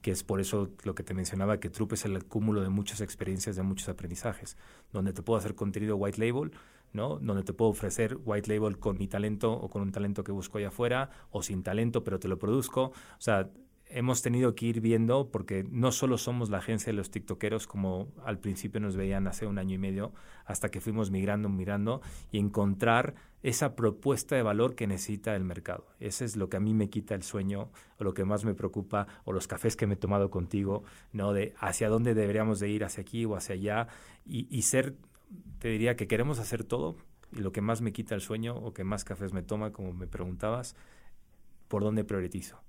[0.00, 3.02] que es por eso lo que te mencionaba, que Troop es el cúmulo de muchas
[3.02, 4.56] experiencias, de muchos aprendizajes,
[4.90, 6.52] donde te puedo hacer contenido white label,
[6.94, 7.18] ¿no?
[7.18, 10.56] Donde te puedo ofrecer white label con mi talento o con un talento que busco
[10.56, 12.84] allá afuera, o sin talento, pero te lo produzco.
[12.84, 13.50] O sea,
[13.90, 18.08] hemos tenido que ir viendo, porque no solo somos la agencia de los TikTokeros, como
[18.24, 20.12] al principio nos veían hace un año y medio,
[20.44, 25.86] hasta que fuimos migrando, mirando, y encontrar esa propuesta de valor que necesita el mercado.
[26.00, 28.54] Ese es lo que a mí me quita el sueño, o lo que más me
[28.54, 31.32] preocupa, o los cafés que me he tomado contigo, ¿no?
[31.32, 33.88] De hacia dónde deberíamos de ir, hacia aquí o hacia allá,
[34.26, 34.96] y, y ser,
[35.58, 36.96] te diría que queremos hacer todo,
[37.32, 39.92] y lo que más me quita el sueño, o que más cafés me toma, como
[39.92, 40.76] me preguntabas,
[41.68, 42.60] por dónde priorizo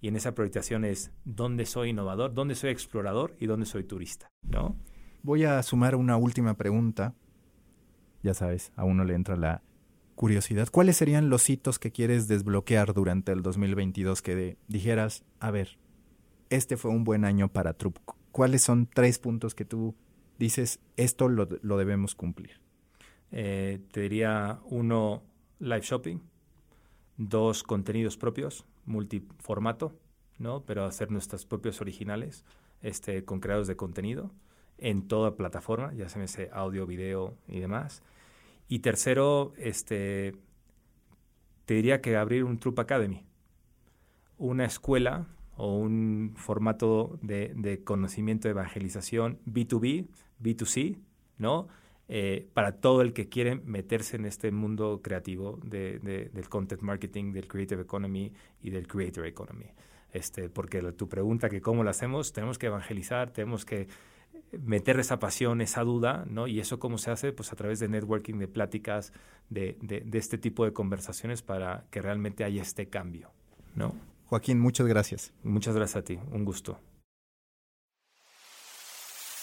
[0.00, 4.30] y en esa priorización es dónde soy innovador, dónde soy explorador y dónde soy turista,
[4.42, 4.76] ¿no?
[5.22, 7.14] Voy a sumar una última pregunta.
[8.22, 9.62] Ya sabes, a uno le entra la
[10.14, 10.68] curiosidad.
[10.70, 15.78] ¿Cuáles serían los hitos que quieres desbloquear durante el 2022 que dijeras, a ver,
[16.50, 17.98] este fue un buen año para Trup?
[18.30, 19.96] ¿Cuáles son tres puntos que tú
[20.38, 22.60] dices, esto lo, debemos cumplir?
[23.32, 25.24] Eh, te diría uno,
[25.58, 26.18] live shopping.
[27.16, 29.94] Dos, contenidos propios multiformato,
[30.38, 30.64] ¿no?
[30.64, 32.44] Pero hacer nuestras propios originales
[32.82, 34.32] este, con creadores de contenido
[34.78, 38.02] en toda plataforma, ya sea ese audio, video y demás.
[38.68, 40.34] Y tercero, este,
[41.64, 43.24] te diría que abrir un Troop Academy,
[44.38, 45.26] una escuela
[45.56, 50.06] o un formato de, de conocimiento de evangelización B2B,
[50.40, 50.98] B2C,
[51.38, 51.68] ¿no?
[52.10, 57.32] Eh, para todo el que quiere meterse en este mundo creativo de, del content marketing,
[57.32, 58.32] del creative economy
[58.62, 59.66] y del creator economy.
[60.10, 63.88] Este, porque tu pregunta que cómo lo hacemos, tenemos que evangelizar, tenemos que
[64.58, 66.46] meter esa pasión, esa duda, ¿no?
[66.46, 69.12] Y eso cómo se hace, pues a través de networking, de pláticas,
[69.50, 73.30] de, de este tipo de conversaciones para que realmente haya este cambio,
[73.74, 73.94] ¿no?
[74.28, 75.34] Joaquín, muchas gracias.
[75.42, 76.78] Muchas gracias a ti, un gusto.